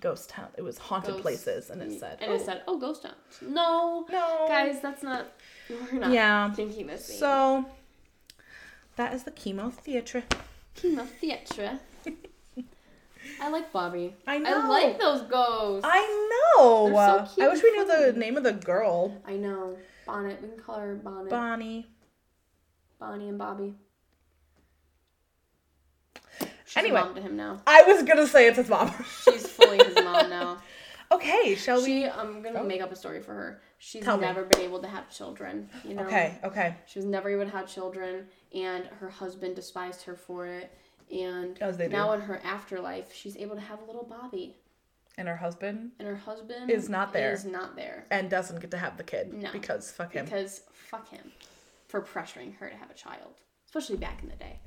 [0.00, 0.48] ghost town.
[0.56, 2.18] It was haunted Ghost- places, and it said.
[2.20, 5.26] and oh, it said, "Oh, ghost towns." No, no, guys, that's not.
[5.68, 6.52] We're not Yeah.
[6.54, 7.18] thinking this.
[7.18, 7.66] So
[8.96, 10.22] that is the KiMo theatre.
[10.76, 11.78] KiMo theatre.
[13.40, 14.14] I like Bobby.
[14.26, 14.62] I know.
[14.64, 15.86] I like those ghosts.
[15.88, 16.88] I, know.
[16.88, 19.20] They're so cute I wish we knew the name of the girl.
[19.26, 19.76] I know.
[20.06, 20.40] Bonnet.
[20.42, 21.30] We can call her Bonnet.
[21.30, 21.86] Bonnie.
[22.98, 23.74] Bonnie and Bobby.
[26.64, 27.00] She's Anyway.
[27.00, 27.60] mom to him now.
[27.66, 28.92] I was gonna say it's his mom.
[29.24, 30.58] She's fully his mom now.
[31.10, 31.86] okay, shall we?
[31.86, 32.64] She, I'm gonna Oh.
[32.64, 33.62] make up a story for her.
[33.78, 34.26] She's Tell me.
[34.26, 35.70] never been able to have children.
[35.84, 36.02] You know.
[36.04, 36.76] Okay, okay.
[36.86, 40.70] She was never able to have children, and her husband despised her for it.
[41.12, 41.92] And As they do.
[41.92, 44.56] now in her afterlife, she's able to have a little Bobby,
[45.16, 47.32] And her husband and her husband Is not there.
[47.32, 49.50] Is not there and doesn't get to have the kid No.
[49.52, 50.24] because fuck him.
[50.26, 51.32] because fuck him
[51.88, 53.32] for pressuring her to have a child,
[53.66, 54.60] especially back in the day.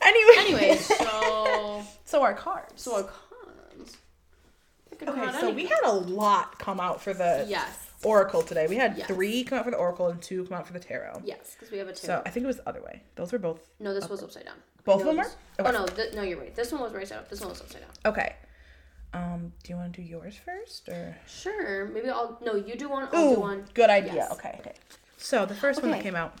[0.00, 0.32] Anyway.
[0.38, 2.82] Anyway, so so our cards.
[2.82, 3.96] so our cons.
[5.00, 8.66] Okay, so we had a lot come out for the yes, oracle today.
[8.66, 9.06] We had Yes.
[9.06, 11.22] three come out for the oracle and two come out for the tarot.
[11.24, 12.06] yes, because we have a two.
[12.06, 13.02] So I think it was the other way.
[13.14, 14.56] Those were both no, this was upside down.
[14.84, 15.22] Both of them were?
[15.24, 15.68] this- Okay.
[15.68, 16.54] Oh no, th- no, you're right.
[16.54, 17.28] This one was right side up.
[17.28, 17.90] This one was upside down.
[18.06, 18.36] okay.
[19.14, 21.14] Um, do you want to do yours first or?
[21.26, 22.38] Sure, maybe I'll.
[22.42, 23.06] No, you do one.
[23.12, 23.66] I'll do one.
[23.74, 24.14] good idea.
[24.14, 24.32] Yes.
[24.32, 24.56] Okay.
[24.60, 24.72] Okay.
[25.18, 26.34] So the first one that came out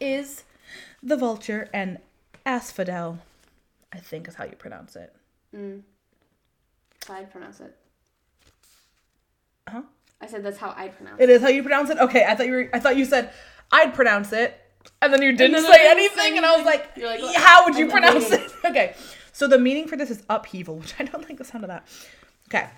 [0.00, 0.42] is
[1.02, 1.98] the vulture and
[2.44, 3.20] asphodel.
[3.92, 5.14] I think is how you pronounce it.
[5.54, 5.82] Mm.
[7.08, 7.76] I'd pronounce it.
[9.68, 9.82] Huh?
[10.24, 11.24] I said that's how I'd pronounce it.
[11.28, 11.98] It is how you pronounce it.
[11.98, 12.70] Okay, I thought you were.
[12.72, 13.30] I thought you said
[13.70, 14.58] I'd pronounce it,
[15.02, 16.90] and then you didn't say I didn't anything, and I was like.
[16.96, 18.50] You're like, "Yeah, how would you pronounce it?
[18.64, 18.94] Okay,
[19.32, 21.86] so the meaning for this is upheaval, which I don't like the sound of that.
[22.48, 22.70] Okay,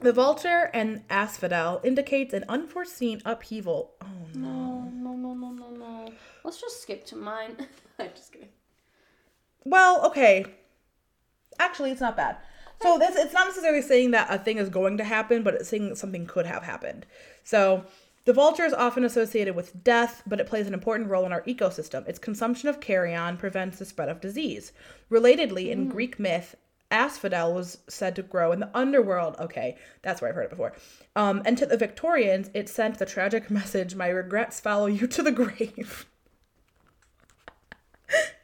[0.00, 3.92] the vulture and asphodel indicates an unforeseen upheaval.
[4.00, 4.48] Oh no.
[4.94, 6.12] No, no, no, no, no, no.
[6.44, 7.56] Let's just skip to mine.
[7.98, 8.48] I'm just kidding.
[9.64, 10.46] Well, okay.
[11.58, 12.38] Actually, it's not bad.
[12.82, 15.68] So this it's not necessarily saying that a thing is going to happen, but it's
[15.68, 17.06] saying that something could have happened.
[17.44, 17.84] So
[18.24, 21.42] the vulture is often associated with death, but it plays an important role in our
[21.42, 22.06] ecosystem.
[22.08, 24.72] Its consumption of carrion prevents the spread of disease.
[25.10, 26.54] Relatedly, in Greek myth,
[26.92, 29.36] asphodel was said to grow in the underworld.
[29.40, 30.74] Okay, that's where I've heard it before.
[31.16, 35.22] Um, and to the Victorians, it sent the tragic message, "My regrets follow you to
[35.22, 36.06] the grave."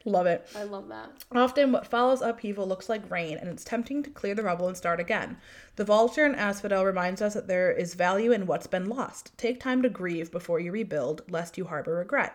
[0.04, 0.48] Love it.
[0.56, 1.10] I love that.
[1.32, 4.76] Often, what follows upheaval looks like rain, and it's tempting to clear the rubble and
[4.76, 5.36] start again.
[5.76, 9.36] The vulture and asphodel reminds us that there is value in what's been lost.
[9.36, 12.34] Take time to grieve before you rebuild, lest you harbor regret.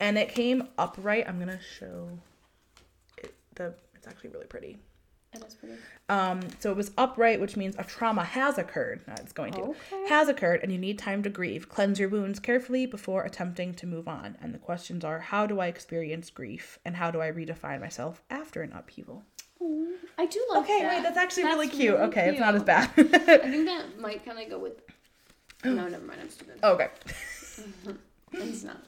[0.00, 1.28] And it came upright.
[1.28, 2.10] I'm gonna show
[3.18, 3.34] it.
[3.54, 4.78] The it's actually really pretty.
[5.36, 5.74] It is pretty.
[6.08, 9.00] Um, so it was upright, which means a trauma has occurred.
[9.08, 10.06] Not it's going to Okay.
[10.08, 11.68] has occurred, and you need time to grieve.
[11.68, 14.36] Cleanse your wounds carefully before attempting to move on.
[14.40, 18.22] And the questions are: How do I experience grief, and how do I redefine myself
[18.30, 19.24] after an upheaval?
[19.60, 20.94] Ooh, I do like Okay, that.
[20.94, 21.94] wait, that's actually really cute.
[21.94, 22.90] really okay, it's not as bad.
[22.96, 23.02] I
[23.38, 24.80] think that might kind of go with.
[25.64, 26.20] No, never mind.
[26.20, 26.60] I'm stupid.
[26.62, 26.88] okay.
[28.32, 28.78] It's not.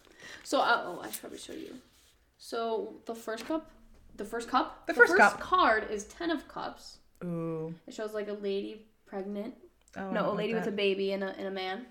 [0.44, 1.74] So, uh, oh, I should probably show you.
[2.38, 3.70] So the first cup,
[4.19, 5.41] the first cup, The first cup.
[5.41, 6.99] card is ten of cups.
[7.25, 7.75] Ooh.
[7.87, 9.55] It shows like a lady pregnant.
[9.97, 11.87] Oh, no, a lady with a baby and a and a man.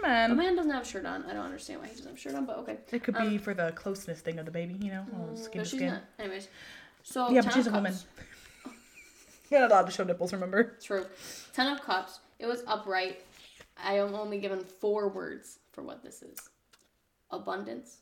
[0.00, 0.36] A man.
[0.36, 1.24] man doesn't have a shirt on.
[1.24, 2.78] I don't understand why he doesn't have a shirt on, but okay.
[2.92, 5.38] It could be um, for the closeness thing of the baby, you know, all mm,
[5.38, 5.86] skin No, to skin.
[5.88, 6.02] not.
[6.18, 6.48] Anyways,
[7.02, 7.94] so Yeah, but she's a woman.
[9.50, 10.76] You're not allowed to show nipples, remember?
[10.82, 11.06] True.
[11.54, 12.20] Ten of cups.
[12.38, 13.20] It was upright.
[13.82, 16.38] I am only given four words for what this is:
[17.30, 17.98] abundance,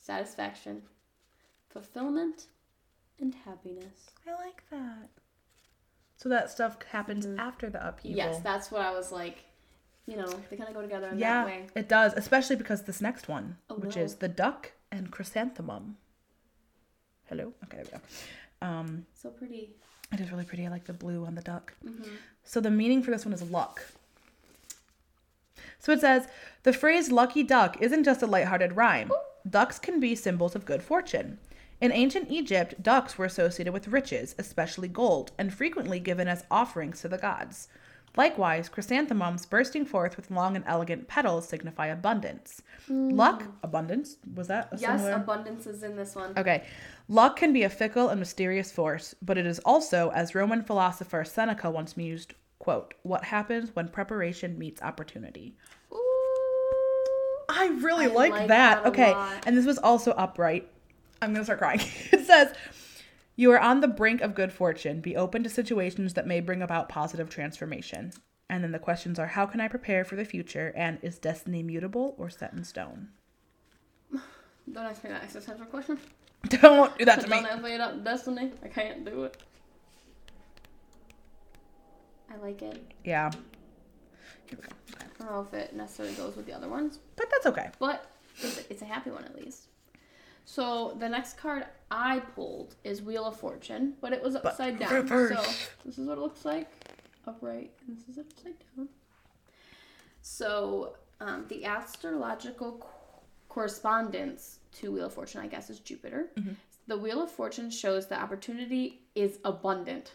[0.00, 0.82] satisfaction,
[1.70, 2.46] fulfillment,
[3.20, 4.10] and happiness.
[4.26, 5.08] I like that.
[6.16, 8.16] So that stuff happens after the upheaval.
[8.16, 9.44] Yes, that's what I was like.
[10.06, 11.66] You know, they kind of go together in yeah, that way.
[11.74, 14.02] it does, especially because this next one, Oh, which no.
[14.02, 15.96] is the duck and chrysanthemum.
[17.26, 17.52] Hello.
[17.64, 18.66] Okay, there we go.
[18.66, 19.76] Um, So pretty.
[20.12, 20.66] it is really pretty.
[20.66, 21.74] I like the blue on the duck.
[21.86, 22.10] Mm-hmm.
[22.44, 23.82] So the meaning for this one is luck.
[25.78, 26.26] So it says
[26.64, 29.10] the phrase lucky duck isn't just a lighthearted rhyme.
[29.48, 31.38] Ducks can be symbols of good fortune.
[31.80, 37.00] In ancient Egypt, ducks were associated with riches, especially gold, and frequently given as offerings
[37.00, 37.68] to the gods.
[38.16, 42.60] Likewise, chrysanthemums bursting forth with long and elegant petals signify abundance.
[42.86, 43.10] Hmm.
[43.10, 45.22] Luck, abundance, was that a Yes, similar?
[45.22, 46.32] abundance is in this one.
[46.36, 46.64] Okay.
[47.08, 51.24] Luck can be a fickle and mysterious force, but it is also, as Roman philosopher
[51.24, 55.56] Seneca once mused, quote, what happens when preparation meets opportunity.
[55.92, 55.96] Ooh.
[57.48, 58.82] I really I like, like that.
[58.82, 59.12] that okay.
[59.12, 59.46] lot.
[59.46, 60.68] And this was also upright.
[61.22, 61.80] I'm going to start crying.
[62.12, 62.54] it says,
[63.36, 65.00] you are on the brink of good fortune.
[65.00, 68.12] Be open to situations that may bring about positive transformation.
[68.48, 70.72] And then the questions are how can I prepare for the future?
[70.76, 73.08] And is destiny mutable or set in stone?
[74.12, 75.98] Don't ask me that existential question.
[76.48, 77.36] Don't do that to me.
[77.36, 78.52] Don't ask me that destiny.
[78.64, 79.36] I can't do it.
[82.32, 82.80] I like it.
[83.04, 83.30] Yeah.
[84.46, 84.74] Here we go.
[84.98, 87.70] I don't know if it necessarily goes with the other ones, But that's okay.
[87.78, 89.69] but it's a, it's a happy one at least.
[90.52, 94.92] So the next card I pulled is Wheel of Fortune, but it was upside down.
[94.92, 95.30] reverse.
[95.46, 95.52] So
[95.84, 96.68] this is what it looks like
[97.24, 98.88] upright, and this is upside down.
[100.22, 106.32] So um, the astrological co- correspondence to Wheel of Fortune, I guess, is Jupiter.
[106.88, 110.14] The Wheel of Fortune shows that opportunity is abundant.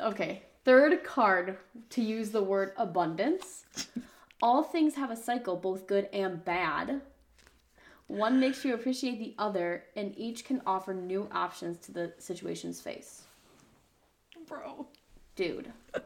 [0.00, 1.58] Okay, third card
[1.90, 3.66] to use the word abundance.
[4.42, 7.02] All things have a cycle, both good and bad.
[8.12, 12.80] One makes you appreciate the other, and each can offer new options to the situation's
[12.80, 13.22] face.
[14.46, 14.86] Bro.
[15.34, 15.72] Dude,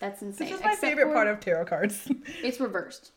[0.00, 0.48] that's insane.
[0.48, 2.10] This is my Except favorite for part of tarot cards.
[2.42, 3.12] it's reversed,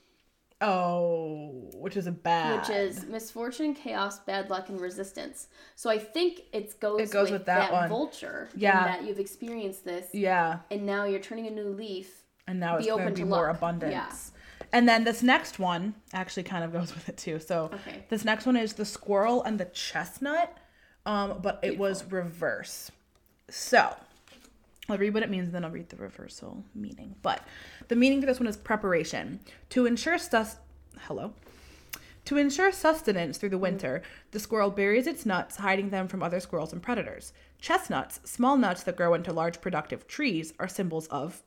[0.61, 2.59] oh, which is a bad.
[2.59, 5.47] which is misfortune, chaos, bad luck, and resistance.
[5.75, 7.89] So I think it goes, It goes with that one.
[7.89, 8.49] vulture.
[8.55, 8.85] Yeah.
[8.85, 10.59] that you've experienced this, Yeah.
[10.69, 12.23] and now you're turning a new leaf.
[12.47, 13.57] And now it's going open to be more luck.
[13.57, 13.91] abundance.
[13.93, 14.38] Yeah.
[14.71, 17.39] And then this next one actually kind of goes with it too.
[17.39, 18.05] So Okay.
[18.09, 20.57] this next one is the squirrel and the chestnut,
[21.05, 22.91] um, but it was reverse.
[23.49, 23.95] So
[24.89, 27.15] I'll read what it means, then I'll read the reversal meaning.
[27.21, 27.43] But
[27.87, 29.39] the meaning for this one is preparation
[29.69, 30.57] to ensure sus.
[31.01, 31.33] Hello.
[32.25, 36.39] To ensure sustenance through the winter, the squirrel buries its nuts, hiding them from other
[36.39, 37.33] squirrels and predators.
[37.59, 41.41] Chestnuts, small nuts that grow into large productive trees, are symbols of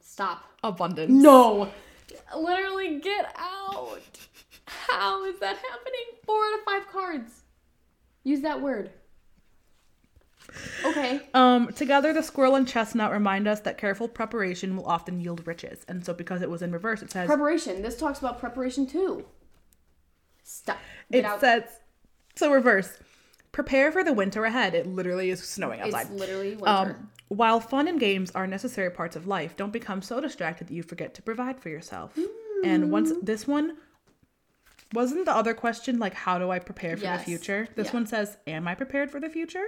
[0.00, 0.44] Stop.
[0.62, 1.10] abundance.
[1.10, 1.72] No.
[2.36, 4.00] Literally get out.
[4.66, 6.18] How is that happening?
[6.24, 7.42] Four out of five cards.
[8.24, 8.90] Use that word.
[10.84, 11.20] Okay.
[11.34, 15.84] Um, together, the squirrel and chestnut remind us that careful preparation will often yield riches.
[15.88, 17.82] And so, because it was in reverse, it says Preparation.
[17.82, 19.24] This talks about preparation too.
[20.42, 20.78] Stop.
[21.10, 21.40] Get it out.
[21.40, 21.64] says
[22.36, 22.98] so reverse.
[23.52, 24.74] Prepare for the winter ahead.
[24.74, 26.06] It literally is snowing outside.
[26.06, 26.66] it's literally winter.
[26.68, 30.74] Um, while fun and games are necessary parts of life, don't become so distracted that
[30.74, 32.18] you forget to provide for yourself.
[32.64, 33.24] And once Mm.
[33.26, 33.76] this one
[34.94, 37.20] wasn't the other question like how do I prepare for Yes.
[37.20, 37.68] the future?
[37.74, 37.92] This Yeah.
[37.94, 39.64] one says, Am I prepared for the future?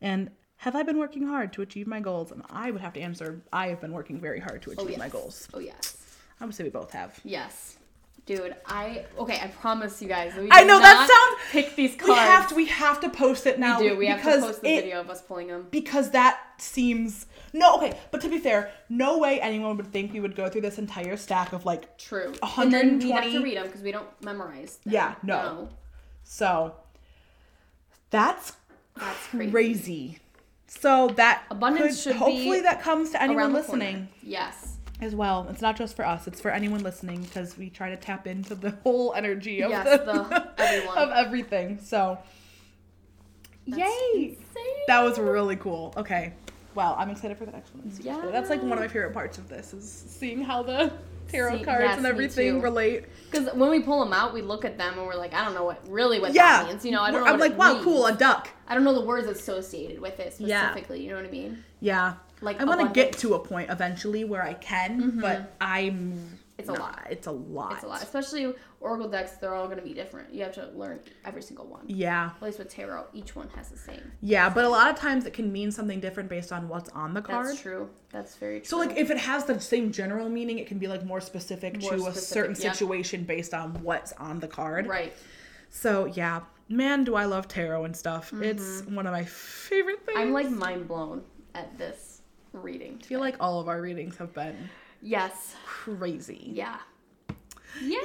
[0.00, 2.30] And have I been working hard to achieve my goals?
[2.32, 4.90] And I would have to answer, I have been working very hard to oh achieve
[4.90, 4.98] yes.
[4.98, 5.48] my goals.
[5.54, 5.96] Oh yes.
[6.40, 7.18] I would say we both have.
[7.24, 7.76] Yes.
[8.36, 9.40] Dude, I okay.
[9.42, 10.32] I promise you guys.
[10.36, 12.08] We I know, that sounds- pick these cards.
[12.08, 13.80] We have to we have to post it now.
[13.80, 13.96] We do.
[13.96, 15.66] We have to post the it- video of us pulling them.
[15.72, 20.20] because that seems no okay but to be fair no way anyone would think we
[20.20, 22.32] would go through this entire stack of like True.
[22.42, 24.76] A And then we have to read them because we don't memorize.
[24.84, 24.92] Them.
[24.92, 25.70] Yeah, no.
[26.22, 26.74] so
[28.10, 28.52] that's
[28.96, 29.50] That's crazy.
[29.50, 30.18] crazy
[30.68, 34.08] so that Abundance could, should be hopefully that comes to anyone listening.
[34.22, 34.76] Yes.
[35.00, 37.96] As well it's not just for us it's for anyone listening because we try to
[37.96, 40.98] tap into the whole energy of Yes, the, the- everyone.
[40.98, 42.18] of everything so
[43.66, 44.64] That's yay insane.
[44.88, 46.32] that was really cool okay
[46.74, 49.38] well i'm excited for the next one Yeah, that's like one of my favorite parts
[49.38, 50.92] of this is seeing how the
[51.28, 54.64] tarot See, cards yes, and everything relate Because when we pull them out, we look
[54.64, 56.84] at them and we're like, I don't know what really what yeah that means.
[56.84, 57.32] You know, I don't know.
[57.32, 57.84] i'm like wow means.
[57.84, 60.70] cool a duck I don't know the words associated with it Yeah.
[60.70, 61.02] specifically.
[61.04, 61.62] You know what I mean?
[61.80, 66.12] yeah Like i want to get to a point eventually where i can but i'm
[66.12, 66.34] Mm-hmm.
[66.60, 67.06] It's a lot.
[67.10, 69.32] it's a lot It's a lot, especially Oracle decks.
[69.32, 70.34] They're all going to be different.
[70.34, 71.84] You have to learn every single one.
[71.86, 74.12] yeah At least with tarot, each one has the same.
[74.20, 77.14] yeah but a lot of times it can mean something different based on what's on
[77.14, 77.88] the card That's true.
[78.10, 78.66] That's very true.
[78.66, 81.80] So like if it has the same general meaning, it can be like more specific
[81.80, 82.72] More to a certain yeah.
[82.72, 84.86] situation based on what's on the card.
[84.86, 85.14] right.
[85.70, 88.32] So yeah, man, do I love tarot and stuff.
[88.34, 90.18] It's one of my favorite things.
[90.18, 90.28] Mm-hmm.
[90.28, 91.22] I'm like mind blown
[91.54, 92.09] at this
[92.52, 92.98] reading.
[93.02, 94.68] I feel like all of our readings have been
[95.02, 95.54] Yes.
[95.64, 96.50] crazy.
[96.52, 96.78] Yeah.
[97.80, 97.96] Yay.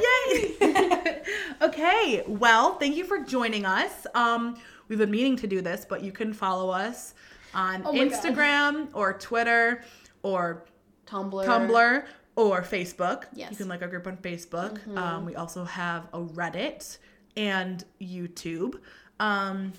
[0.61, 1.23] Yay!
[1.61, 4.05] okay, well, thank you for joining us.
[4.13, 7.15] Um, we've been meaning to do this, but you can follow us
[7.53, 8.11] on Oh my God.
[8.11, 9.83] Instagram or Twitter
[10.23, 10.65] or
[11.07, 11.45] Tumblr.
[11.45, 13.23] Tumblr or Facebook.
[13.33, 13.45] Yes.
[13.45, 13.51] Mm-hmm.
[13.53, 14.95] You can like our group on Facebook.
[14.97, 16.97] Um, we also have a Reddit
[17.35, 18.79] and YouTube.
[19.19, 19.73] Um,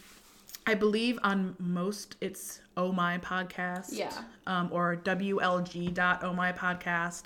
[0.67, 3.89] I believe on most it's Oh My Podcast.
[3.93, 4.13] Yeah.
[4.47, 7.25] Um, or WLG dot Oh My Podcast.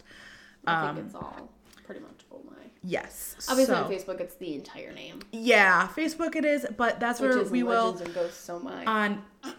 [0.66, 1.50] I Um, think it's all
[1.84, 2.52] pretty much oh my.
[2.84, 3.36] Yes.
[3.48, 5.20] Obviously so- on Facebook it's the entire name.
[5.32, 8.84] Yeah, Facebook it is, but that's Which where we will and Ghosts So My.
[8.84, 9.22] on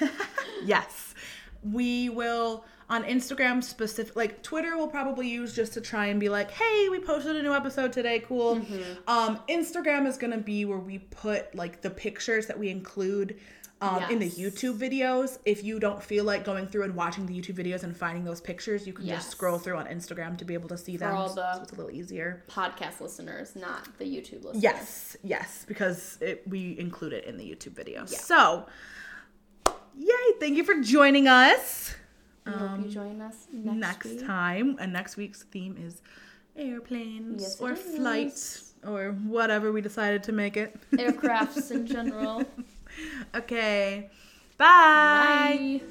[0.64, 1.14] yes
[1.62, 6.28] we will on instagram specific like twitter we'll probably use just to try and be
[6.28, 8.82] like hey we posted a new episode today cool Mm-hmm.
[9.08, 13.38] um instagram is gonna be where we put like the pictures that we include
[13.80, 17.34] um, in the youtube videos if you don't feel like going through and watching the
[17.34, 19.18] youtube videos and finding those pictures you can Yes.
[19.24, 21.72] just scroll through on instagram to be able to see them all so the- it's
[21.72, 24.62] a little easier Podcast listeners, not the YouTube listeners.
[24.62, 28.00] Yes, yes, because it, we include it in the YouTube video.
[28.08, 28.18] Yeah.
[28.18, 28.66] So,
[29.98, 30.14] yay!
[30.40, 31.94] Thank you for joining us.
[32.46, 34.76] We hope Um, you join us next, next time.
[34.80, 36.02] And next week's theme is
[36.56, 40.74] airplanes Yes, or it flight or whatever we decided to make it.
[40.92, 42.44] Aircrafts in general.
[43.34, 44.10] Okay.
[44.58, 45.80] Bye.
[45.80, 45.86] Bye.